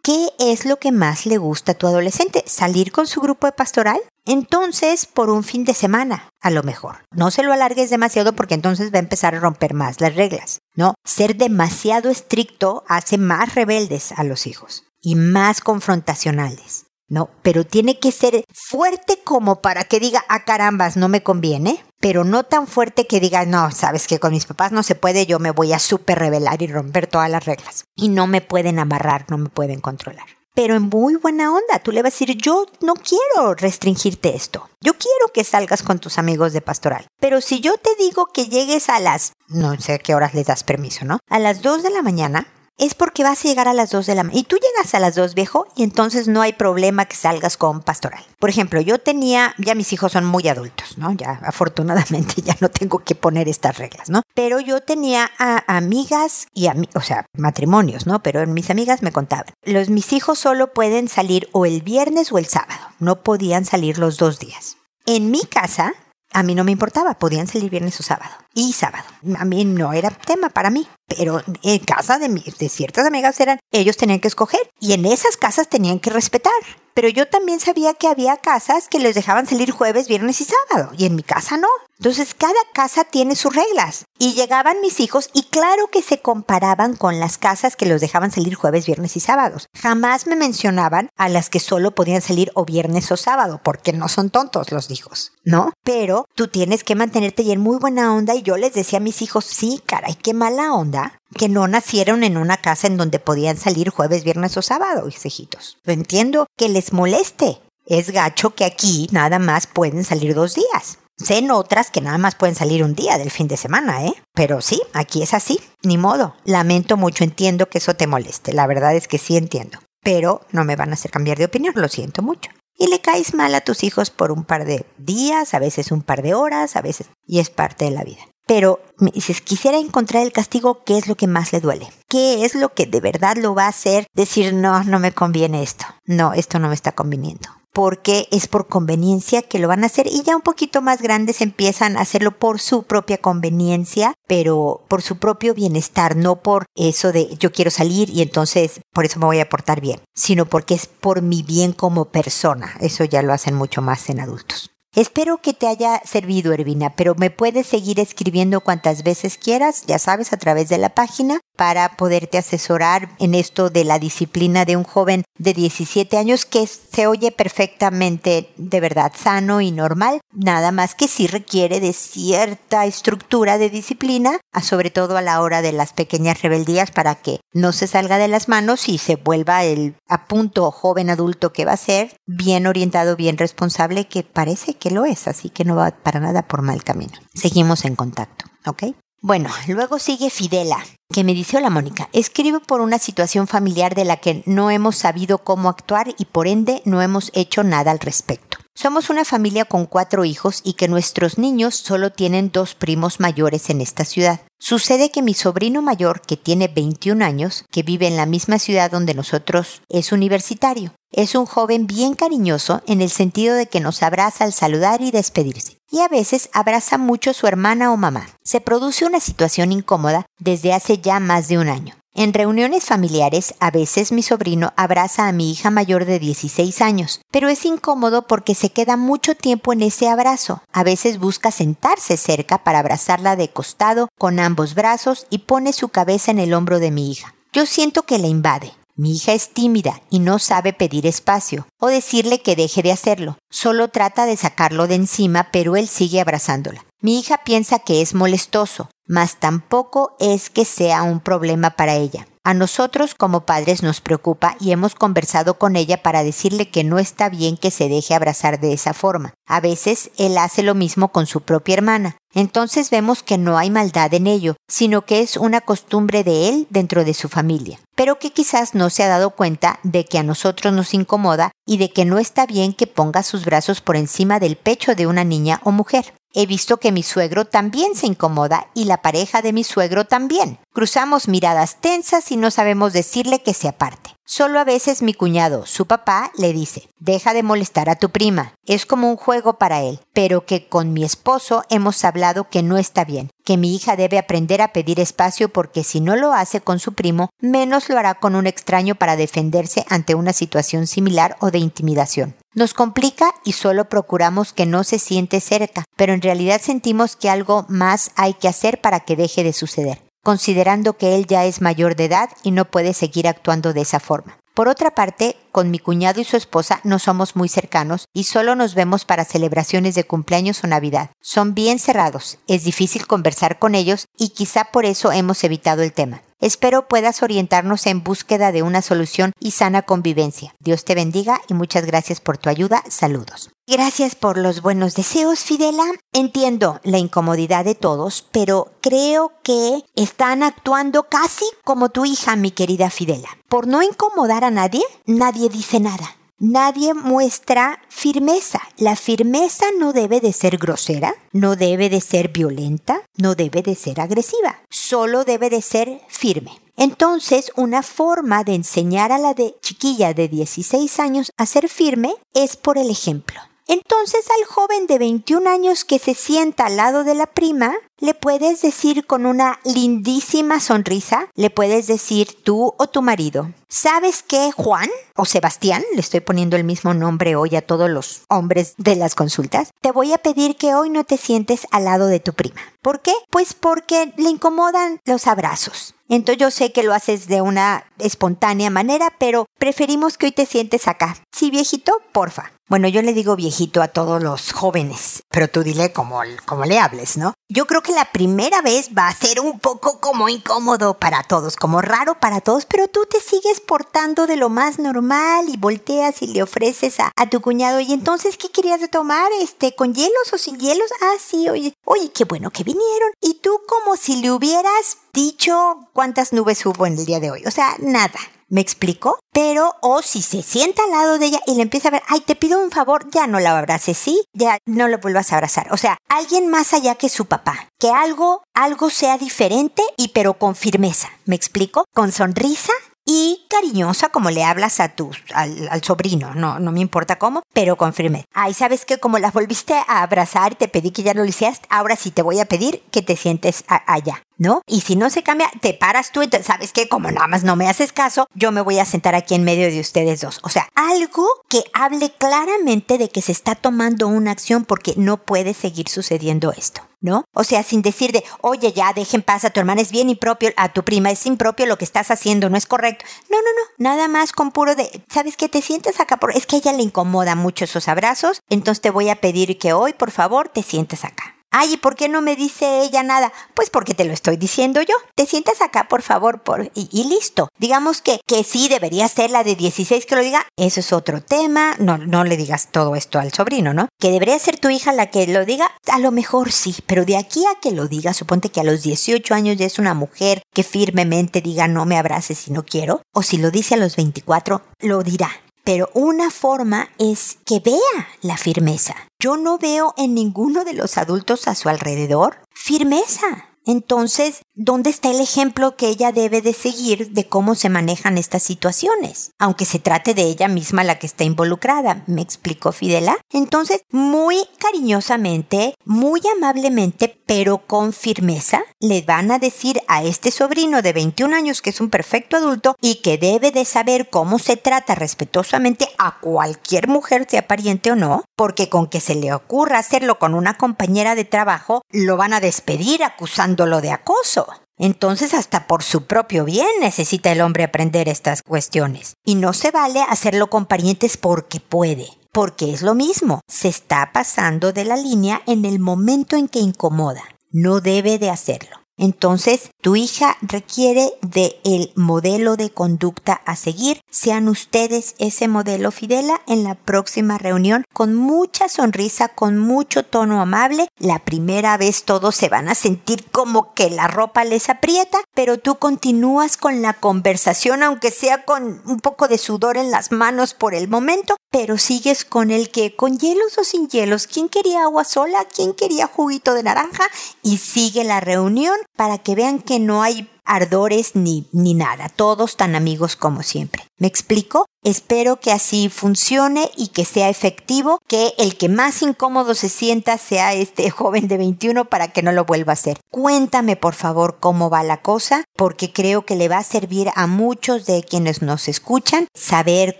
¿Qué 0.08 0.30
es 0.38 0.64
lo 0.64 0.78
que 0.78 0.90
más 0.90 1.26
le 1.26 1.36
gusta 1.36 1.72
a 1.72 1.74
tu 1.74 1.86
adolescente? 1.86 2.42
¿Salir 2.46 2.92
con 2.92 3.06
su 3.06 3.20
grupo 3.20 3.46
de 3.46 3.52
pastoral? 3.52 4.00
Entonces, 4.24 5.04
por 5.04 5.28
un 5.28 5.44
fin 5.44 5.64
de 5.64 5.74
semana, 5.74 6.30
a 6.40 6.50
lo 6.50 6.62
mejor. 6.62 7.04
No 7.10 7.30
se 7.30 7.42
lo 7.42 7.52
alargues 7.52 7.90
demasiado 7.90 8.32
porque 8.32 8.54
entonces 8.54 8.90
va 8.90 8.96
a 8.96 9.00
empezar 9.00 9.34
a 9.34 9.40
romper 9.40 9.74
más 9.74 10.00
las 10.00 10.14
reglas, 10.14 10.60
¿no? 10.74 10.94
Ser 11.04 11.36
demasiado 11.36 12.08
estricto 12.08 12.84
hace 12.88 13.18
más 13.18 13.54
rebeldes 13.54 14.12
a 14.12 14.24
los 14.24 14.46
hijos 14.46 14.84
y 15.02 15.14
más 15.14 15.60
confrontacionales. 15.60 16.86
No, 17.06 17.28
pero 17.42 17.66
tiene 17.66 17.98
que 17.98 18.10
ser 18.10 18.44
fuerte 18.50 19.18
como 19.22 19.60
para 19.60 19.84
que 19.84 20.00
diga, 20.00 20.24
ah 20.30 20.46
carambas, 20.46 20.96
no 20.96 21.10
me 21.10 21.22
conviene, 21.22 21.84
pero 22.08 22.24
no 22.24 22.42
tan 22.42 22.66
fuerte 22.66 23.06
que 23.06 23.20
diga, 23.20 23.44
no, 23.44 23.70
sabes 23.70 24.06
que 24.06 24.18
con 24.18 24.32
mis 24.32 24.46
papás 24.46 24.72
no 24.72 24.82
se 24.82 24.94
puede, 24.94 25.26
yo 25.26 25.38
me 25.38 25.50
voy 25.50 25.74
a 25.74 25.78
súper 25.78 26.18
revelar 26.18 26.62
y 26.62 26.66
romper 26.66 27.06
todas 27.06 27.28
las 27.28 27.44
reglas. 27.44 27.84
Y 27.96 28.08
no 28.08 28.26
me 28.26 28.40
pueden 28.40 28.78
amarrar, 28.78 29.26
no 29.28 29.36
me 29.36 29.50
pueden 29.50 29.80
controlar. 29.80 30.24
Pero 30.54 30.74
en 30.74 30.84
muy 30.84 31.16
buena 31.16 31.52
onda, 31.52 31.80
tú 31.82 31.92
le 31.92 32.00
vas 32.00 32.14
a 32.14 32.14
decir, 32.14 32.34
yo 32.38 32.64
no 32.80 32.94
quiero 32.94 33.52
restringirte 33.52 34.34
esto. 34.34 34.70
Yo 34.80 34.94
quiero 34.94 35.30
que 35.34 35.44
salgas 35.44 35.82
con 35.82 35.98
tus 35.98 36.16
amigos 36.16 36.54
de 36.54 36.62
pastoral. 36.62 37.08
Pero 37.20 37.42
si 37.42 37.60
yo 37.60 37.76
te 37.76 37.90
digo 37.98 38.24
que 38.32 38.46
llegues 38.46 38.88
a 38.88 39.00
las, 39.00 39.34
no 39.48 39.78
sé 39.78 39.98
qué 39.98 40.14
horas 40.14 40.32
le 40.32 40.44
das 40.44 40.64
permiso, 40.64 41.04
¿no? 41.04 41.18
A 41.28 41.38
las 41.38 41.60
2 41.60 41.82
de 41.82 41.90
la 41.90 42.00
mañana, 42.00 42.46
es 42.78 42.94
porque 42.94 43.24
vas 43.24 43.44
a 43.44 43.48
llegar 43.48 43.68
a 43.68 43.74
las 43.74 43.90
2 43.90 44.06
de 44.06 44.14
la 44.14 44.22
mañana. 44.22 44.40
Y 44.40 44.44
tú 44.44 44.56
llegas 44.56 44.94
a 44.94 45.00
las 45.00 45.14
2, 45.14 45.34
viejo, 45.34 45.66
y 45.76 45.82
entonces 45.82 46.28
no 46.28 46.40
hay 46.40 46.52
problema 46.52 47.04
que 47.04 47.16
salgas 47.16 47.56
con 47.56 47.82
pastoral. 47.82 48.24
Por 48.38 48.50
ejemplo, 48.50 48.80
yo 48.80 48.98
tenía, 48.98 49.54
ya 49.58 49.74
mis 49.74 49.92
hijos 49.92 50.12
son 50.12 50.24
muy 50.24 50.48
adultos, 50.48 50.96
¿no? 50.96 51.12
Ya 51.12 51.40
afortunadamente 51.42 52.40
ya 52.42 52.56
no 52.60 52.70
tengo 52.70 53.00
que 53.00 53.14
poner 53.14 53.48
estas 53.48 53.78
reglas, 53.78 54.08
¿no? 54.08 54.22
Pero 54.34 54.60
yo 54.60 54.80
tenía 54.80 55.30
amigas 55.66 56.46
y, 56.54 56.68
o 56.68 57.00
sea, 57.00 57.26
matrimonios, 57.36 58.06
¿no? 58.06 58.22
Pero 58.22 58.46
mis 58.46 58.70
amigas 58.70 59.02
me 59.02 59.12
contaban. 59.12 59.52
Los, 59.64 59.88
mis 59.88 60.12
hijos 60.12 60.38
solo 60.38 60.72
pueden 60.72 61.08
salir 61.08 61.48
o 61.52 61.66
el 61.66 61.82
viernes 61.82 62.32
o 62.32 62.38
el 62.38 62.46
sábado. 62.46 62.80
No 63.00 63.22
podían 63.22 63.64
salir 63.64 63.98
los 63.98 64.16
dos 64.16 64.38
días. 64.38 64.76
En 65.06 65.30
mi 65.30 65.40
casa, 65.40 65.94
a 66.32 66.42
mí 66.42 66.54
no 66.54 66.64
me 66.64 66.72
importaba, 66.72 67.14
podían 67.14 67.46
salir 67.46 67.70
viernes 67.70 67.98
o 68.00 68.02
sábado. 68.02 68.30
Y 68.58 68.72
sábado. 68.72 69.04
A 69.38 69.44
mí 69.44 69.64
no 69.64 69.92
era 69.92 70.10
tema 70.10 70.48
para 70.48 70.68
mí. 70.68 70.88
Pero 71.06 71.40
en 71.62 71.78
casa 71.78 72.18
de, 72.18 72.28
de 72.28 72.68
ciertas 72.68 73.06
amigas 73.06 73.38
eran, 73.38 73.60
ellos 73.70 73.96
tenían 73.96 74.18
que 74.18 74.26
escoger. 74.26 74.60
Y 74.80 74.94
en 74.94 75.06
esas 75.06 75.36
casas 75.36 75.68
tenían 75.68 76.00
que 76.00 76.10
respetar. 76.10 76.52
Pero 76.92 77.08
yo 77.08 77.28
también 77.28 77.60
sabía 77.60 77.94
que 77.94 78.08
había 78.08 78.36
casas 78.38 78.88
que 78.88 78.98
les 78.98 79.14
dejaban 79.14 79.46
salir 79.46 79.70
jueves, 79.70 80.08
viernes 80.08 80.40
y 80.40 80.44
sábado. 80.44 80.90
Y 80.98 81.06
en 81.06 81.14
mi 81.14 81.22
casa 81.22 81.56
no. 81.56 81.68
Entonces 81.98 82.34
cada 82.34 82.52
casa 82.74 83.04
tiene 83.04 83.36
sus 83.36 83.54
reglas. 83.54 84.04
Y 84.18 84.34
llegaban 84.34 84.80
mis 84.80 84.98
hijos 84.98 85.30
y 85.32 85.44
claro 85.44 85.88
que 85.92 86.02
se 86.02 86.20
comparaban 86.20 86.96
con 86.96 87.20
las 87.20 87.38
casas 87.38 87.76
que 87.76 87.86
los 87.86 88.00
dejaban 88.00 88.32
salir 88.32 88.54
jueves, 88.54 88.86
viernes 88.86 89.16
y 89.16 89.20
sábados. 89.20 89.66
Jamás 89.76 90.26
me 90.26 90.34
mencionaban 90.34 91.10
a 91.16 91.28
las 91.28 91.50
que 91.50 91.60
solo 91.60 91.94
podían 91.94 92.20
salir 92.20 92.50
o 92.54 92.64
viernes 92.64 93.12
o 93.12 93.16
sábado, 93.16 93.60
porque 93.62 93.92
no 93.92 94.08
son 94.08 94.30
tontos 94.30 94.72
los 94.72 94.90
hijos, 94.90 95.32
¿no? 95.44 95.72
Pero 95.84 96.26
tú 96.34 96.48
tienes 96.48 96.82
que 96.82 96.96
mantenerte 96.96 97.42
y 97.42 97.52
en 97.52 97.60
muy 97.60 97.78
buena 97.78 98.14
onda 98.14 98.34
y 98.34 98.42
yo 98.48 98.56
les 98.56 98.72
decía 98.72 98.96
a 98.96 99.02
mis 99.02 99.20
hijos, 99.20 99.44
sí, 99.44 99.82
caray, 99.84 100.14
qué 100.14 100.32
mala 100.32 100.72
onda 100.72 101.20
que 101.34 101.50
no 101.50 101.68
nacieron 101.68 102.24
en 102.24 102.38
una 102.38 102.56
casa 102.56 102.86
en 102.86 102.96
donde 102.96 103.18
podían 103.18 103.58
salir 103.58 103.90
jueves, 103.90 104.24
viernes 104.24 104.56
o 104.56 104.62
sábado, 104.62 105.06
hijitos. 105.06 105.76
Entiendo 105.84 106.46
que 106.56 106.70
les 106.70 106.94
moleste. 106.94 107.60
Es 107.84 108.10
gacho 108.10 108.54
que 108.54 108.64
aquí 108.64 109.06
nada 109.12 109.38
más 109.38 109.66
pueden 109.66 110.02
salir 110.02 110.34
dos 110.34 110.54
días. 110.54 110.96
Sé 111.18 111.36
en 111.36 111.50
otras 111.50 111.90
que 111.90 112.00
nada 112.00 112.16
más 112.16 112.36
pueden 112.36 112.54
salir 112.54 112.82
un 112.82 112.94
día 112.94 113.18
del 113.18 113.30
fin 113.30 113.48
de 113.48 113.58
semana, 113.58 114.06
¿eh? 114.06 114.14
Pero 114.32 114.62
sí, 114.62 114.80
aquí 114.94 115.22
es 115.22 115.34
así, 115.34 115.60
ni 115.82 115.98
modo. 115.98 116.34
Lamento 116.46 116.96
mucho, 116.96 117.24
entiendo 117.24 117.68
que 117.68 117.78
eso 117.78 117.96
te 117.96 118.06
moleste, 118.06 118.54
la 118.54 118.66
verdad 118.66 118.94
es 118.94 119.08
que 119.08 119.18
sí 119.18 119.36
entiendo. 119.36 119.78
Pero 120.02 120.40
no 120.52 120.64
me 120.64 120.76
van 120.76 120.88
a 120.88 120.94
hacer 120.94 121.10
cambiar 121.10 121.36
de 121.36 121.44
opinión, 121.44 121.74
lo 121.76 121.88
siento 121.88 122.22
mucho. 122.22 122.50
Y 122.78 122.86
le 122.86 123.00
caes 123.00 123.34
mal 123.34 123.54
a 123.54 123.60
tus 123.60 123.84
hijos 123.84 124.08
por 124.08 124.32
un 124.32 124.44
par 124.44 124.64
de 124.64 124.86
días, 124.96 125.52
a 125.52 125.58
veces 125.58 125.92
un 125.92 126.00
par 126.00 126.22
de 126.22 126.32
horas, 126.32 126.76
a 126.76 126.80
veces, 126.80 127.10
y 127.26 127.40
es 127.40 127.50
parte 127.50 127.84
de 127.84 127.90
la 127.90 128.04
vida. 128.04 128.22
Pero 128.48 128.80
dices, 128.98 129.42
quisiera 129.42 129.76
encontrar 129.78 130.24
el 130.24 130.32
castigo, 130.32 130.82
¿qué 130.84 130.96
es 130.96 131.06
lo 131.06 131.16
que 131.16 131.26
más 131.26 131.52
le 131.52 131.60
duele? 131.60 131.92
¿Qué 132.08 132.46
es 132.46 132.54
lo 132.54 132.72
que 132.72 132.86
de 132.86 133.02
verdad 133.02 133.36
lo 133.36 133.54
va 133.54 133.66
a 133.66 133.68
hacer 133.68 134.06
decir, 134.14 134.54
no, 134.54 134.82
no 134.84 134.98
me 134.98 135.12
conviene 135.12 135.62
esto? 135.62 135.84
No, 136.06 136.32
esto 136.32 136.58
no 136.58 136.68
me 136.68 136.74
está 136.74 136.92
conviniendo 136.92 137.50
porque 137.74 138.26
es 138.32 138.48
por 138.48 138.66
conveniencia 138.66 139.42
que 139.42 139.60
lo 139.60 139.68
van 139.68 139.84
a 139.84 139.86
hacer 139.86 140.08
y 140.08 140.24
ya 140.24 140.34
un 140.34 140.42
poquito 140.42 140.82
más 140.82 141.00
grandes 141.00 141.40
empiezan 141.40 141.96
a 141.96 142.00
hacerlo 142.00 142.36
por 142.36 142.58
su 142.58 142.82
propia 142.82 143.18
conveniencia, 143.18 144.14
pero 144.26 144.82
por 144.88 145.00
su 145.00 145.18
propio 145.18 145.54
bienestar, 145.54 146.16
no 146.16 146.42
por 146.42 146.64
eso 146.74 147.12
de 147.12 147.36
yo 147.38 147.52
quiero 147.52 147.70
salir 147.70 148.10
y 148.10 148.22
entonces 148.22 148.80
por 148.92 149.04
eso 149.04 149.20
me 149.20 149.26
voy 149.26 149.38
a 149.38 149.48
portar 149.48 149.80
bien, 149.80 150.00
sino 150.12 150.46
porque 150.46 150.74
es 150.74 150.86
por 150.86 151.22
mi 151.22 151.44
bien 151.44 151.72
como 151.72 152.06
persona. 152.06 152.74
Eso 152.80 153.04
ya 153.04 153.22
lo 153.22 153.32
hacen 153.32 153.54
mucho 153.54 153.80
más 153.80 154.10
en 154.10 154.20
adultos. 154.20 154.72
Espero 154.94 155.38
que 155.38 155.52
te 155.52 155.66
haya 155.66 156.00
servido, 156.04 156.52
Ervina, 156.52 156.94
pero 156.96 157.14
me 157.14 157.30
puedes 157.30 157.66
seguir 157.66 158.00
escribiendo 158.00 158.62
cuantas 158.62 159.02
veces 159.02 159.36
quieras, 159.36 159.84
ya 159.86 159.98
sabes, 159.98 160.32
a 160.32 160.38
través 160.38 160.70
de 160.70 160.78
la 160.78 160.94
página 160.94 161.40
para 161.56 161.96
poderte 161.96 162.38
asesorar 162.38 163.10
en 163.18 163.34
esto 163.34 163.68
de 163.68 163.84
la 163.84 163.98
disciplina 163.98 164.64
de 164.64 164.76
un 164.76 164.84
joven 164.84 165.24
de 165.38 165.54
17 165.54 166.16
años 166.16 166.46
que 166.46 166.66
se 166.66 167.06
oye 167.06 167.32
perfectamente 167.32 168.50
de 168.56 168.80
verdad 168.80 169.12
sano 169.14 169.60
y 169.60 169.72
normal, 169.72 170.20
nada 170.32 170.72
más 170.72 170.94
que 170.94 171.08
sí 171.08 171.26
requiere 171.26 171.80
de 171.80 171.92
cierta 171.92 172.86
estructura 172.86 173.58
de 173.58 173.70
disciplina, 173.70 174.40
sobre 174.62 174.90
todo 174.90 175.16
a 175.16 175.22
la 175.22 175.40
hora 175.40 175.60
de 175.62 175.72
las 175.72 175.92
pequeñas 175.92 176.42
rebeldías 176.42 176.90
para 176.92 177.16
que 177.16 177.40
no 177.52 177.72
se 177.72 177.86
salga 177.86 178.18
de 178.18 178.28
las 178.28 178.48
manos 178.48 178.88
y 178.88 178.98
se 178.98 179.16
vuelva 179.16 179.64
el 179.64 179.96
a 180.08 180.26
punto 180.26 180.70
joven 180.70 181.10
adulto 181.10 181.52
que 181.52 181.64
va 181.64 181.72
a 181.72 181.76
ser, 181.76 182.16
bien 182.26 182.66
orientado, 182.66 183.16
bien 183.16 183.36
responsable, 183.36 184.06
que 184.06 184.22
parece 184.22 184.74
que 184.74 184.87
lo 184.90 185.04
es, 185.04 185.28
así 185.28 185.50
que 185.50 185.64
no 185.64 185.76
va 185.76 185.90
para 185.90 186.20
nada 186.20 186.42
por 186.42 186.62
mal 186.62 186.84
camino. 186.84 187.14
Seguimos 187.34 187.84
en 187.84 187.96
contacto, 187.96 188.46
¿ok? 188.66 188.94
Bueno, 189.20 189.50
luego 189.66 189.98
sigue 189.98 190.30
Fidela, 190.30 190.78
que 191.12 191.24
me 191.24 191.34
dice, 191.34 191.56
hola 191.56 191.70
Mónica, 191.70 192.08
escribo 192.12 192.60
por 192.60 192.80
una 192.80 192.98
situación 192.98 193.48
familiar 193.48 193.96
de 193.96 194.04
la 194.04 194.18
que 194.18 194.44
no 194.46 194.70
hemos 194.70 194.96
sabido 194.96 195.38
cómo 195.38 195.68
actuar 195.68 196.14
y 196.18 196.26
por 196.26 196.46
ende 196.46 196.82
no 196.84 197.02
hemos 197.02 197.32
hecho 197.34 197.64
nada 197.64 197.90
al 197.90 197.98
respecto. 197.98 198.58
Somos 198.80 199.10
una 199.10 199.24
familia 199.24 199.64
con 199.64 199.86
cuatro 199.86 200.24
hijos 200.24 200.60
y 200.62 200.74
que 200.74 200.86
nuestros 200.86 201.36
niños 201.36 201.74
solo 201.74 202.12
tienen 202.12 202.52
dos 202.52 202.76
primos 202.76 203.18
mayores 203.18 203.70
en 203.70 203.80
esta 203.80 204.04
ciudad. 204.04 204.42
Sucede 204.60 205.10
que 205.10 205.20
mi 205.20 205.34
sobrino 205.34 205.82
mayor, 205.82 206.20
que 206.20 206.36
tiene 206.36 206.68
21 206.68 207.24
años, 207.24 207.64
que 207.72 207.82
vive 207.82 208.06
en 208.06 208.16
la 208.16 208.24
misma 208.24 208.60
ciudad 208.60 208.88
donde 208.88 209.14
nosotros, 209.14 209.82
es 209.88 210.12
universitario. 210.12 210.92
Es 211.10 211.34
un 211.34 211.44
joven 211.44 211.88
bien 211.88 212.14
cariñoso 212.14 212.80
en 212.86 213.02
el 213.02 213.10
sentido 213.10 213.56
de 213.56 213.66
que 213.66 213.80
nos 213.80 214.04
abraza 214.04 214.44
al 214.44 214.52
saludar 214.52 215.00
y 215.02 215.10
despedirse. 215.10 215.78
Y 215.90 215.98
a 215.98 216.06
veces 216.06 216.48
abraza 216.52 216.98
mucho 216.98 217.30
a 217.30 217.34
su 217.34 217.48
hermana 217.48 217.90
o 217.90 217.96
mamá. 217.96 218.28
Se 218.44 218.60
produce 218.60 219.04
una 219.04 219.18
situación 219.18 219.72
incómoda 219.72 220.26
desde 220.38 220.72
hace 220.72 220.98
ya 220.98 221.18
más 221.18 221.48
de 221.48 221.58
un 221.58 221.68
año. 221.68 221.96
En 222.14 222.32
reuniones 222.32 222.84
familiares, 222.84 223.54
a 223.60 223.70
veces 223.70 224.12
mi 224.12 224.22
sobrino 224.22 224.72
abraza 224.76 225.28
a 225.28 225.32
mi 225.32 225.52
hija 225.52 225.70
mayor 225.70 226.04
de 226.04 226.18
16 226.18 226.80
años, 226.80 227.20
pero 227.30 227.48
es 227.48 227.64
incómodo 227.64 228.26
porque 228.26 228.54
se 228.54 228.70
queda 228.70 228.96
mucho 228.96 229.34
tiempo 229.34 229.72
en 229.72 229.82
ese 229.82 230.08
abrazo. 230.08 230.62
A 230.72 230.82
veces 230.82 231.18
busca 231.18 231.50
sentarse 231.50 232.16
cerca 232.16 232.64
para 232.64 232.80
abrazarla 232.80 233.36
de 233.36 233.50
costado 233.50 234.08
con 234.18 234.40
ambos 234.40 234.74
brazos 234.74 235.26
y 235.30 235.38
pone 235.38 235.72
su 235.72 235.90
cabeza 235.90 236.30
en 236.30 236.38
el 236.38 236.54
hombro 236.54 236.80
de 236.80 236.90
mi 236.90 237.10
hija. 237.10 237.34
Yo 237.52 237.66
siento 237.66 238.02
que 238.02 238.18
le 238.18 238.28
invade. 238.28 238.72
Mi 238.96 239.14
hija 239.14 239.32
es 239.32 239.50
tímida 239.50 240.02
y 240.10 240.18
no 240.18 240.40
sabe 240.40 240.72
pedir 240.72 241.06
espacio 241.06 241.68
o 241.78 241.86
decirle 241.86 242.42
que 242.42 242.56
deje 242.56 242.82
de 242.82 242.90
hacerlo. 242.90 243.38
Solo 243.48 243.88
trata 243.88 244.26
de 244.26 244.36
sacarlo 244.36 244.88
de 244.88 244.96
encima, 244.96 245.50
pero 245.52 245.76
él 245.76 245.86
sigue 245.86 246.20
abrazándola. 246.20 246.84
Mi 247.00 247.20
hija 247.20 247.44
piensa 247.44 247.78
que 247.78 248.02
es 248.02 248.12
molestoso, 248.12 248.90
mas 249.08 249.36
tampoco 249.36 250.14
es 250.20 250.50
que 250.50 250.64
sea 250.64 251.02
un 251.02 251.20
problema 251.20 251.70
para 251.70 251.94
ella. 251.94 252.26
A 252.48 252.54
nosotros 252.54 253.14
como 253.14 253.44
padres 253.44 253.82
nos 253.82 254.00
preocupa 254.00 254.56
y 254.58 254.72
hemos 254.72 254.94
conversado 254.94 255.58
con 255.58 255.76
ella 255.76 256.02
para 256.02 256.24
decirle 256.24 256.70
que 256.70 256.82
no 256.82 256.98
está 256.98 257.28
bien 257.28 257.58
que 257.58 257.70
se 257.70 257.90
deje 257.90 258.14
abrazar 258.14 258.58
de 258.58 258.72
esa 258.72 258.94
forma. 258.94 259.34
A 259.46 259.60
veces 259.60 260.10
él 260.16 260.38
hace 260.38 260.62
lo 260.62 260.74
mismo 260.74 261.08
con 261.08 261.26
su 261.26 261.42
propia 261.42 261.74
hermana. 261.74 262.16
Entonces 262.32 262.88
vemos 262.88 263.22
que 263.22 263.36
no 263.36 263.58
hay 263.58 263.70
maldad 263.70 264.14
en 264.14 264.26
ello, 264.26 264.56
sino 264.66 265.04
que 265.04 265.20
es 265.20 265.36
una 265.36 265.60
costumbre 265.60 266.24
de 266.24 266.48
él 266.48 266.66
dentro 266.70 267.04
de 267.04 267.12
su 267.12 267.28
familia, 267.28 267.80
pero 267.94 268.18
que 268.18 268.30
quizás 268.30 268.74
no 268.74 268.88
se 268.88 269.02
ha 269.02 269.08
dado 269.08 269.30
cuenta 269.30 269.78
de 269.82 270.06
que 270.06 270.18
a 270.18 270.22
nosotros 270.22 270.72
nos 270.72 270.94
incomoda 270.94 271.50
y 271.66 271.76
de 271.76 271.90
que 271.90 272.06
no 272.06 272.18
está 272.18 272.46
bien 272.46 272.72
que 272.72 272.86
ponga 272.86 273.22
sus 273.24 273.44
brazos 273.44 273.82
por 273.82 273.96
encima 273.96 274.40
del 274.40 274.56
pecho 274.56 274.94
de 274.94 275.06
una 275.06 275.24
niña 275.24 275.60
o 275.64 275.70
mujer. 275.70 276.14
He 276.34 276.46
visto 276.46 276.76
que 276.76 276.92
mi 276.92 277.02
suegro 277.02 277.46
también 277.46 277.96
se 277.96 278.06
incomoda 278.06 278.68
y 278.74 278.84
la 278.84 279.00
pareja 279.00 279.40
de 279.40 279.54
mi 279.54 279.64
suegro 279.64 280.04
también. 280.04 280.58
Cruzamos 280.74 281.26
miradas 281.26 281.80
tensas 281.80 282.30
y 282.30 282.36
no 282.38 282.50
sabemos 282.50 282.92
decirle 282.92 283.42
que 283.42 283.54
se 283.54 283.68
aparte. 283.68 284.18
Solo 284.30 284.60
a 284.60 284.64
veces 284.64 285.00
mi 285.00 285.14
cuñado, 285.14 285.64
su 285.64 285.86
papá, 285.86 286.32
le 286.36 286.52
dice, 286.52 286.90
deja 286.98 287.32
de 287.32 287.42
molestar 287.42 287.88
a 287.88 287.96
tu 287.96 288.10
prima. 288.10 288.52
Es 288.66 288.84
como 288.84 289.08
un 289.08 289.16
juego 289.16 289.54
para 289.54 289.80
él, 289.80 290.00
pero 290.12 290.44
que 290.44 290.68
con 290.68 290.92
mi 290.92 291.02
esposo 291.02 291.64
hemos 291.70 292.04
hablado 292.04 292.50
que 292.50 292.62
no 292.62 292.76
está 292.76 293.06
bien, 293.06 293.30
que 293.42 293.56
mi 293.56 293.74
hija 293.74 293.96
debe 293.96 294.18
aprender 294.18 294.60
a 294.60 294.74
pedir 294.74 295.00
espacio 295.00 295.48
porque 295.48 295.82
si 295.82 296.00
no 296.00 296.14
lo 296.14 296.34
hace 296.34 296.60
con 296.60 296.78
su 296.78 296.92
primo, 296.92 297.30
menos 297.40 297.88
lo 297.88 297.98
hará 297.98 298.16
con 298.16 298.34
un 298.34 298.46
extraño 298.46 298.96
para 298.96 299.16
defenderse 299.16 299.86
ante 299.88 300.14
una 300.14 300.34
situación 300.34 300.86
similar 300.86 301.38
o 301.40 301.50
de 301.50 301.60
intimidación. 301.60 302.36
Nos 302.52 302.74
complica 302.74 303.32
y 303.44 303.52
solo 303.52 303.88
procuramos 303.88 304.52
que 304.52 304.66
no 304.66 304.84
se 304.84 304.98
siente 304.98 305.40
cerca, 305.40 305.84
pero 305.96 306.12
en 306.12 306.20
realidad 306.20 306.60
sentimos 306.60 307.16
que 307.16 307.30
algo 307.30 307.64
más 307.70 308.10
hay 308.14 308.34
que 308.34 308.48
hacer 308.48 308.82
para 308.82 309.00
que 309.00 309.16
deje 309.16 309.42
de 309.42 309.54
suceder 309.54 310.07
considerando 310.22 310.96
que 310.96 311.14
él 311.14 311.26
ya 311.26 311.44
es 311.44 311.60
mayor 311.60 311.96
de 311.96 312.06
edad 312.06 312.30
y 312.42 312.50
no 312.50 312.64
puede 312.64 312.94
seguir 312.94 313.28
actuando 313.28 313.72
de 313.72 313.82
esa 313.82 314.00
forma. 314.00 314.38
Por 314.54 314.68
otra 314.68 314.90
parte, 314.90 315.36
con 315.58 315.72
mi 315.72 315.80
cuñado 315.80 316.20
y 316.20 316.24
su 316.24 316.36
esposa 316.36 316.80
no 316.84 317.00
somos 317.00 317.34
muy 317.34 317.48
cercanos 317.48 318.06
y 318.14 318.22
solo 318.22 318.54
nos 318.54 318.76
vemos 318.76 319.04
para 319.04 319.24
celebraciones 319.24 319.96
de 319.96 320.04
cumpleaños 320.04 320.62
o 320.62 320.68
Navidad. 320.68 321.10
Son 321.20 321.52
bien 321.52 321.80
cerrados, 321.80 322.38
es 322.46 322.62
difícil 322.62 323.08
conversar 323.08 323.58
con 323.58 323.74
ellos 323.74 324.06
y 324.16 324.28
quizá 324.28 324.66
por 324.66 324.84
eso 324.84 325.10
hemos 325.10 325.42
evitado 325.42 325.82
el 325.82 325.92
tema. 325.92 326.22
Espero 326.40 326.86
puedas 326.86 327.24
orientarnos 327.24 327.86
en 327.88 328.04
búsqueda 328.04 328.52
de 328.52 328.62
una 328.62 328.80
solución 328.80 329.32
y 329.40 329.50
sana 329.50 329.82
convivencia. 329.82 330.54
Dios 330.60 330.84
te 330.84 330.94
bendiga 330.94 331.40
y 331.48 331.54
muchas 331.54 331.84
gracias 331.84 332.20
por 332.20 332.38
tu 332.38 332.48
ayuda. 332.48 332.84
Saludos. 332.88 333.50
Gracias 333.66 334.14
por 334.14 334.38
los 334.38 334.62
buenos 334.62 334.94
deseos, 334.94 335.40
Fidela. 335.40 335.84
Entiendo 336.12 336.80
la 336.84 336.98
incomodidad 336.98 337.64
de 337.64 337.74
todos, 337.74 338.26
pero 338.30 338.72
creo 338.80 339.32
que 339.42 339.82
están 339.94 340.42
actuando 340.42 341.08
casi 341.08 341.44
como 341.64 341.90
tu 341.90 342.06
hija, 342.06 342.34
mi 342.36 342.52
querida 342.52 342.88
Fidela. 342.88 343.28
Por 343.48 343.66
no 343.66 343.82
incomodar 343.82 344.44
a 344.44 344.50
nadie, 344.50 344.82
nadie 345.06 345.47
dice 345.48 345.80
nada. 345.80 346.16
Nadie 346.40 346.94
muestra 346.94 347.80
firmeza. 347.88 348.60
La 348.76 348.94
firmeza 348.94 349.66
no 349.76 349.92
debe 349.92 350.20
de 350.20 350.32
ser 350.32 350.56
grosera, 350.56 351.14
no 351.32 351.56
debe 351.56 351.90
de 351.90 352.00
ser 352.00 352.28
violenta, 352.28 353.02
no 353.16 353.34
debe 353.34 353.62
de 353.62 353.74
ser 353.74 354.00
agresiva, 354.00 354.60
solo 354.70 355.24
debe 355.24 355.50
de 355.50 355.62
ser 355.62 356.00
firme. 356.08 356.52
Entonces, 356.76 357.50
una 357.56 357.82
forma 357.82 358.44
de 358.44 358.54
enseñar 358.54 359.10
a 359.10 359.18
la 359.18 359.34
de 359.34 359.56
chiquilla 359.60 360.14
de 360.14 360.28
16 360.28 361.00
años 361.00 361.32
a 361.36 361.44
ser 361.44 361.68
firme 361.68 362.14
es 362.34 362.56
por 362.56 362.78
el 362.78 362.88
ejemplo. 362.88 363.40
Entonces 363.68 364.24
al 364.38 364.46
joven 364.46 364.86
de 364.86 364.98
21 364.98 365.48
años 365.50 365.84
que 365.84 365.98
se 365.98 366.14
sienta 366.14 366.66
al 366.66 366.76
lado 366.78 367.04
de 367.04 367.14
la 367.14 367.26
prima, 367.26 367.74
le 368.00 368.14
puedes 368.14 368.62
decir 368.62 369.06
con 369.06 369.26
una 369.26 369.58
lindísima 369.64 370.60
sonrisa, 370.60 371.28
le 371.34 371.50
puedes 371.50 371.86
decir 371.86 372.42
tú 372.44 372.74
o 372.78 372.86
tu 372.86 373.02
marido, 373.02 373.52
¿sabes 373.68 374.22
qué, 374.22 374.52
Juan 374.52 374.88
o 375.16 375.24
Sebastián? 375.24 375.82
Le 375.94 376.00
estoy 376.00 376.20
poniendo 376.20 376.56
el 376.56 376.64
mismo 376.64 376.94
nombre 376.94 377.36
hoy 377.36 377.56
a 377.56 377.62
todos 377.62 377.90
los 377.90 378.22
hombres 378.28 378.74
de 378.78 378.96
las 378.96 379.14
consultas. 379.14 379.70
Te 379.80 379.92
voy 379.92 380.12
a 380.12 380.18
pedir 380.18 380.56
que 380.56 380.74
hoy 380.74 380.90
no 380.90 381.04
te 381.04 381.16
sientes 381.16 381.66
al 381.70 381.84
lado 381.84 382.06
de 382.06 382.20
tu 382.20 382.32
prima. 382.32 382.60
¿Por 382.82 383.00
qué? 383.00 383.12
Pues 383.30 383.54
porque 383.54 384.12
le 384.16 384.30
incomodan 384.30 385.00
los 385.04 385.26
abrazos. 385.26 385.94
Entonces 386.08 386.40
yo 386.40 386.50
sé 386.50 386.72
que 386.72 386.82
lo 386.82 386.94
haces 386.94 387.28
de 387.28 387.42
una 387.42 387.84
espontánea 387.98 388.70
manera, 388.70 389.12
pero 389.18 389.46
preferimos 389.58 390.16
que 390.16 390.26
hoy 390.26 390.32
te 390.32 390.46
sientes 390.46 390.88
acá. 390.88 391.16
Sí, 391.32 391.50
viejito, 391.50 392.00
porfa. 392.12 392.52
Bueno, 392.68 392.86
yo 392.86 393.00
le 393.00 393.14
digo 393.14 393.34
viejito 393.34 393.80
a 393.80 393.88
todos 393.88 394.22
los 394.22 394.52
jóvenes, 394.52 395.22
pero 395.30 395.48
tú 395.48 395.62
dile 395.62 395.90
como, 395.92 396.20
como 396.44 396.64
le 396.66 396.78
hables, 396.78 397.16
¿no? 397.16 397.32
Yo 397.48 397.66
creo 397.66 397.82
que 397.82 397.87
la 397.90 398.12
primera 398.12 398.62
vez 398.62 398.90
va 398.96 399.08
a 399.08 399.14
ser 399.14 399.40
un 399.40 399.58
poco 399.58 400.00
como 400.00 400.28
incómodo 400.28 400.94
para 400.94 401.22
todos, 401.22 401.56
como 401.56 401.80
raro 401.80 402.18
para 402.20 402.40
todos, 402.40 402.66
pero 402.66 402.88
tú 402.88 403.06
te 403.10 403.20
sigues 403.20 403.60
portando 403.60 404.26
de 404.26 404.36
lo 404.36 404.48
más 404.48 404.78
normal 404.78 405.48
y 405.48 405.56
volteas 405.56 406.22
y 406.22 406.28
le 406.28 406.42
ofreces 406.42 407.00
a, 407.00 407.12
a 407.16 407.28
tu 407.28 407.40
cuñado, 407.40 407.80
y 407.80 407.92
entonces, 407.92 408.36
¿qué 408.36 408.50
querías 408.50 408.80
de 408.80 408.88
tomar? 408.88 409.30
Este, 409.40 409.74
¿con 409.74 409.94
hielos 409.94 410.32
o 410.32 410.38
sin 410.38 410.58
hielos? 410.58 410.90
Ah, 411.00 411.14
sí, 411.18 411.48
oye, 411.48 411.74
oye, 411.84 412.10
qué 412.12 412.24
bueno 412.24 412.50
que 412.50 412.64
vinieron. 412.64 413.10
Y 413.20 413.34
tú 413.34 413.60
como 413.66 413.96
si 413.96 414.16
le 414.16 414.30
hubieras 414.30 414.98
dicho 415.12 415.88
cuántas 415.92 416.32
nubes 416.32 416.64
hubo 416.66 416.86
en 416.86 416.98
el 416.98 417.06
día 417.06 417.20
de 417.20 417.30
hoy. 417.30 417.44
O 417.46 417.50
sea, 417.50 417.74
nada. 417.78 418.18
¿Me 418.50 418.62
explico? 418.62 419.18
Pero, 419.30 419.74
o 419.82 420.00
si 420.00 420.22
se 420.22 420.42
sienta 420.42 420.82
al 420.82 420.90
lado 420.90 421.18
de 421.18 421.26
ella 421.26 421.40
y 421.46 421.54
le 421.54 421.62
empieza 421.62 421.88
a 421.88 421.90
ver, 421.90 422.02
ay, 422.08 422.20
te 422.20 422.34
pido 422.34 422.58
un 422.58 422.70
favor, 422.70 423.10
ya 423.10 423.26
no 423.26 423.40
la 423.40 423.56
abraces, 423.58 423.98
¿sí? 423.98 424.24
Ya 424.32 424.58
no 424.64 424.88
lo 424.88 424.98
vuelvas 424.98 425.32
a 425.32 425.36
abrazar. 425.36 425.70
O 425.70 425.76
sea, 425.76 425.98
alguien 426.08 426.48
más 426.48 426.72
allá 426.72 426.94
que 426.94 427.10
su 427.10 427.26
papá. 427.26 427.68
Que 427.78 427.90
algo, 427.90 428.42
algo 428.54 428.88
sea 428.88 429.18
diferente 429.18 429.82
y 429.98 430.08
pero 430.08 430.34
con 430.34 430.56
firmeza. 430.56 431.10
¿Me 431.26 431.36
explico? 431.36 431.84
Con 431.94 432.10
sonrisa 432.10 432.72
y 433.10 433.46
cariñosa 433.48 434.10
como 434.10 434.28
le 434.28 434.44
hablas 434.44 434.80
a 434.80 434.90
tu, 434.90 435.10
al, 435.32 435.82
sobrino, 435.82 436.34
no, 436.34 436.58
no 436.60 436.72
me 436.72 436.80
importa 436.80 437.16
cómo, 437.18 437.42
pero 437.54 437.76
con 437.76 437.94
firmeza. 437.94 438.26
Ay, 438.34 438.52
¿sabes 438.52 438.84
que 438.84 438.98
Como 438.98 439.18
las 439.18 439.32
volviste 439.32 439.72
a 439.72 440.02
abrazar 440.02 440.52
y 440.52 440.56
te 440.56 440.68
pedí 440.68 440.90
que 440.90 441.02
ya 441.02 441.14
lo 441.14 441.24
hicieras, 441.24 441.62
ahora 441.70 441.96
sí 441.96 442.10
te 442.10 442.20
voy 442.20 442.38
a 442.38 442.44
pedir 442.44 442.82
que 442.90 443.00
te 443.00 443.16
sientes 443.16 443.64
allá. 443.66 444.22
¿no? 444.36 444.60
Y 444.66 444.82
si 444.82 444.94
no 444.94 445.08
se 445.08 445.22
cambia, 445.22 445.50
te 445.60 445.72
paras 445.72 446.12
tú 446.12 446.22
y 446.22 446.28
sabes 446.42 446.72
que 446.72 446.88
como 446.88 447.10
nada 447.10 447.26
más 447.26 447.44
no 447.44 447.56
me 447.56 447.68
haces 447.68 447.92
caso, 447.92 448.28
yo 448.34 448.52
me 448.52 448.60
voy 448.60 448.78
a 448.78 448.84
sentar 448.84 449.14
aquí 449.14 449.34
en 449.34 449.42
medio 449.42 449.70
de 449.70 449.80
ustedes 449.80 450.20
dos. 450.20 450.40
O 450.42 450.50
sea, 450.50 450.68
algo 450.74 451.26
que 451.48 451.64
hable 451.72 452.12
claramente 452.12 452.98
de 452.98 453.08
que 453.08 453.22
se 453.22 453.32
está 453.32 453.54
tomando 453.54 454.06
una 454.06 454.32
acción 454.32 454.64
porque 454.64 454.92
no 454.96 455.16
puede 455.16 455.54
seguir 455.54 455.88
sucediendo 455.88 456.52
esto. 456.52 456.87
¿No? 457.00 457.24
O 457.34 457.44
sea, 457.44 457.62
sin 457.62 457.82
decir 457.82 458.12
de, 458.12 458.24
oye, 458.40 458.72
ya, 458.72 458.92
dejen 458.92 459.22
paz 459.22 459.44
a 459.44 459.50
tu 459.50 459.60
hermana, 459.60 459.80
es 459.80 459.90
bien 459.90 460.10
impropio, 460.10 460.50
a 460.56 460.72
tu 460.72 460.82
prima 460.84 461.10
es 461.10 461.26
impropio 461.26 461.66
lo 461.66 461.78
que 461.78 461.84
estás 461.84 462.10
haciendo, 462.10 462.50
no 462.50 462.56
es 462.56 462.66
correcto. 462.66 463.04
No, 463.30 463.38
no, 463.38 463.44
no, 463.44 463.90
nada 463.90 464.08
más 464.08 464.32
con 464.32 464.50
puro 464.50 464.74
de, 464.74 465.02
¿sabes 465.08 465.36
qué? 465.36 465.48
Te 465.48 465.62
sientes 465.62 466.00
acá, 466.00 466.16
por... 466.18 466.36
es 466.36 466.46
que 466.46 466.56
a 466.56 466.58
ella 466.58 466.72
le 466.72 466.82
incomoda 466.82 467.34
mucho 467.34 467.64
esos 467.64 467.88
abrazos, 467.88 468.42
entonces 468.48 468.82
te 468.82 468.90
voy 468.90 469.08
a 469.08 469.20
pedir 469.20 469.58
que 469.58 469.72
hoy, 469.72 469.92
por 469.92 470.10
favor, 470.10 470.48
te 470.48 470.62
sientes 470.62 471.04
acá. 471.04 471.37
Ay, 471.50 471.74
¿y 471.74 471.76
por 471.78 471.96
qué 471.96 472.08
no 472.08 472.20
me 472.20 472.36
dice 472.36 472.82
ella 472.82 473.02
nada? 473.02 473.32
Pues 473.54 473.70
porque 473.70 473.94
te 473.94 474.04
lo 474.04 474.12
estoy 474.12 474.36
diciendo 474.36 474.82
yo. 474.82 474.94
Te 475.14 475.26
sientas 475.26 475.62
acá, 475.62 475.88
por 475.88 476.02
favor, 476.02 476.42
por... 476.42 476.70
Y, 476.74 477.04
listo. 477.04 477.48
Digamos 477.58 478.02
que, 478.02 478.20
que 478.26 478.44
sí 478.44 478.68
debería 478.68 479.08
ser 479.08 479.30
la 479.30 479.44
de 479.44 479.54
16 479.54 480.04
que 480.04 480.14
lo 480.14 480.22
diga. 480.22 480.46
Eso 480.56 480.80
es 480.80 480.92
otro 480.92 481.22
tema. 481.22 481.74
No, 481.78 481.96
no 481.96 482.24
le 482.24 482.36
digas 482.36 482.68
todo 482.70 482.96
esto 482.96 483.18
al 483.18 483.32
sobrino, 483.32 483.72
¿no? 483.72 483.88
Que 483.98 484.10
debería 484.10 484.38
ser 484.38 484.58
tu 484.58 484.68
hija 484.68 484.92
la 484.92 485.10
que 485.10 485.26
lo 485.26 485.46
diga. 485.46 485.70
A 485.90 485.98
lo 485.98 486.10
mejor 486.10 486.52
sí, 486.52 486.76
pero 486.86 487.04
de 487.04 487.16
aquí 487.16 487.44
a 487.46 487.58
que 487.60 487.70
lo 487.70 487.88
diga, 487.88 488.12
suponte 488.12 488.50
que 488.50 488.60
a 488.60 488.64
los 488.64 488.82
18 488.82 489.34
años 489.34 489.56
ya 489.56 489.66
es 489.66 489.78
una 489.78 489.94
mujer 489.94 490.42
que 490.52 490.62
firmemente 490.62 491.40
diga 491.40 491.66
no 491.66 491.86
me 491.86 491.96
abraces 491.96 492.38
si 492.38 492.52
no 492.52 492.64
quiero. 492.64 493.00
O 493.14 493.22
si 493.22 493.38
lo 493.38 493.50
dice 493.50 493.74
a 493.74 493.78
los 493.78 493.96
24, 493.96 494.62
lo 494.80 495.02
dirá 495.02 495.30
pero 495.68 495.90
una 495.92 496.30
forma 496.30 496.88
es 496.96 497.36
que 497.44 497.60
vea 497.60 498.08
la 498.22 498.38
firmeza. 498.38 498.94
Yo 499.22 499.36
no 499.36 499.58
veo 499.58 499.92
en 499.98 500.14
ninguno 500.14 500.64
de 500.64 500.72
los 500.72 500.96
adultos 500.96 501.46
a 501.46 501.54
su 501.54 501.68
alrededor 501.68 502.38
firmeza. 502.54 503.50
Entonces, 503.66 504.40
¿dónde 504.58 504.90
está 504.90 505.10
el 505.10 505.20
ejemplo 505.20 505.76
que 505.76 505.86
ella 505.86 506.10
debe 506.10 506.42
de 506.42 506.52
seguir 506.52 507.12
de 507.12 507.28
cómo 507.28 507.54
se 507.54 507.68
manejan 507.68 508.18
estas 508.18 508.42
situaciones? 508.42 509.30
Aunque 509.38 509.64
se 509.64 509.78
trate 509.78 510.14
de 510.14 510.22
ella 510.22 510.48
misma 510.48 510.82
la 510.82 510.98
que 510.98 511.06
está 511.06 511.22
involucrada, 511.22 512.02
¿me 512.08 512.22
explicó 512.22 512.72
Fidela? 512.72 513.16
Entonces, 513.30 513.82
muy 513.92 514.36
cariñosamente, 514.58 515.74
muy 515.84 516.20
amablemente, 516.36 517.20
pero 517.24 517.58
con 517.58 517.92
firmeza, 517.92 518.62
le 518.80 519.02
van 519.02 519.30
a 519.30 519.38
decir 519.38 519.80
a 519.86 520.02
este 520.02 520.32
sobrino 520.32 520.82
de 520.82 520.92
21 520.92 521.36
años 521.36 521.62
que 521.62 521.70
es 521.70 521.80
un 521.80 521.88
perfecto 521.88 522.36
adulto 522.36 522.74
y 522.80 522.96
que 522.96 523.16
debe 523.16 523.52
de 523.52 523.64
saber 523.64 524.10
cómo 524.10 524.40
se 524.40 524.56
trata 524.56 524.96
respetuosamente 524.96 525.88
a 525.98 526.18
cualquier 526.18 526.88
mujer, 526.88 527.26
sea 527.30 527.46
pariente 527.46 527.92
o 527.92 527.96
no, 527.96 528.24
porque 528.34 528.68
con 528.68 528.88
que 528.88 529.00
se 529.00 529.14
le 529.14 529.32
ocurra 529.32 529.78
hacerlo 529.78 530.18
con 530.18 530.34
una 530.34 530.58
compañera 530.58 531.14
de 531.14 531.24
trabajo, 531.24 531.82
lo 531.90 532.16
van 532.16 532.32
a 532.32 532.40
despedir 532.40 533.04
acusando 533.04 533.64
lo 533.66 533.80
de 533.80 533.92
acoso. 533.92 534.47
Entonces 534.78 535.34
hasta 535.34 535.66
por 535.66 535.82
su 535.82 536.06
propio 536.06 536.44
bien 536.44 536.68
necesita 536.80 537.32
el 537.32 537.40
hombre 537.40 537.64
aprender 537.64 538.08
estas 538.08 538.42
cuestiones. 538.42 539.14
Y 539.24 539.34
no 539.34 539.52
se 539.52 539.70
vale 539.70 540.02
hacerlo 540.08 540.48
con 540.48 540.66
parientes 540.66 541.16
porque 541.16 541.60
puede, 541.60 542.08
porque 542.32 542.72
es 542.72 542.82
lo 542.82 542.94
mismo, 542.94 543.40
se 543.48 543.68
está 543.68 544.10
pasando 544.12 544.72
de 544.72 544.84
la 544.84 544.96
línea 544.96 545.42
en 545.46 545.64
el 545.64 545.78
momento 545.78 546.36
en 546.36 546.48
que 546.48 546.60
incomoda. 546.60 547.22
No 547.50 547.80
debe 547.80 548.18
de 548.18 548.30
hacerlo. 548.30 548.87
Entonces, 548.98 549.70
tu 549.80 549.96
hija 549.96 550.36
requiere 550.42 551.12
de 551.22 551.60
el 551.64 551.92
modelo 551.94 552.56
de 552.56 552.70
conducta 552.70 553.40
a 553.46 553.56
seguir. 553.56 554.00
Sean 554.10 554.48
ustedes 554.48 555.14
ese 555.18 555.48
modelo 555.48 555.92
Fidela 555.92 556.42
en 556.46 556.64
la 556.64 556.74
próxima 556.74 557.38
reunión 557.38 557.84
con 557.92 558.14
mucha 558.14 558.68
sonrisa, 558.68 559.28
con 559.28 559.56
mucho 559.58 560.02
tono 560.02 560.40
amable. 560.40 560.88
La 560.98 561.20
primera 561.20 561.76
vez 561.76 562.04
todos 562.04 562.34
se 562.34 562.48
van 562.48 562.68
a 562.68 562.74
sentir 562.74 563.24
como 563.30 563.72
que 563.72 563.88
la 563.88 564.08
ropa 564.08 564.44
les 564.44 564.68
aprieta, 564.68 565.18
pero 565.32 565.58
tú 565.58 565.76
continúas 565.76 566.56
con 566.56 566.82
la 566.82 566.94
conversación, 566.94 567.82
aunque 567.82 568.10
sea 568.10 568.44
con 568.44 568.82
un 568.84 568.98
poco 568.98 569.28
de 569.28 569.38
sudor 569.38 569.76
en 569.76 569.92
las 569.92 570.10
manos 570.10 570.54
por 570.54 570.74
el 570.74 570.88
momento, 570.88 571.36
pero 571.50 571.78
sigues 571.78 572.24
con 572.24 572.50
el 572.50 572.70
que 572.70 572.94
con 572.94 573.18
hielos 573.18 573.56
o 573.58 573.64
sin 573.64 573.88
hielos, 573.88 574.26
quién 574.26 574.48
quería 574.48 574.82
agua 574.82 575.04
sola, 575.04 575.44
quién 575.44 575.74
quería 575.74 576.06
juguito 576.06 576.54
de 576.54 576.62
naranja 576.62 577.04
y 577.42 577.58
sigue 577.58 578.04
la 578.04 578.20
reunión 578.20 578.76
para 578.96 579.18
que 579.18 579.34
vean 579.34 579.60
que 579.60 579.78
no 579.78 580.02
hay 580.02 580.28
ardores 580.48 581.14
ni, 581.14 581.46
ni 581.52 581.74
nada, 581.74 582.08
todos 582.08 582.56
tan 582.56 582.74
amigos 582.74 583.14
como 583.14 583.42
siempre. 583.42 583.84
¿Me 583.98 584.06
explico? 584.06 584.66
Espero 584.84 585.40
que 585.40 585.50
así 585.50 585.88
funcione 585.88 586.70
y 586.76 586.88
que 586.88 587.04
sea 587.04 587.28
efectivo, 587.28 587.98
que 588.06 588.32
el 588.38 588.56
que 588.56 588.68
más 588.68 589.02
incómodo 589.02 589.54
se 589.54 589.68
sienta 589.68 590.16
sea 590.18 590.54
este 590.54 590.88
joven 590.90 591.28
de 591.28 591.36
21 591.36 591.84
para 591.86 592.08
que 592.08 592.22
no 592.22 592.32
lo 592.32 592.44
vuelva 592.44 592.72
a 592.72 592.74
hacer. 592.74 592.98
Cuéntame 593.10 593.76
por 593.76 593.94
favor 593.94 594.38
cómo 594.40 594.70
va 594.70 594.82
la 594.84 595.02
cosa, 595.02 595.44
porque 595.56 595.92
creo 595.92 596.24
que 596.24 596.36
le 596.36 596.48
va 596.48 596.58
a 596.58 596.64
servir 596.64 597.08
a 597.16 597.26
muchos 597.26 597.86
de 597.86 598.02
quienes 598.02 598.40
nos 598.40 598.68
escuchan 598.68 599.26
saber 599.34 599.98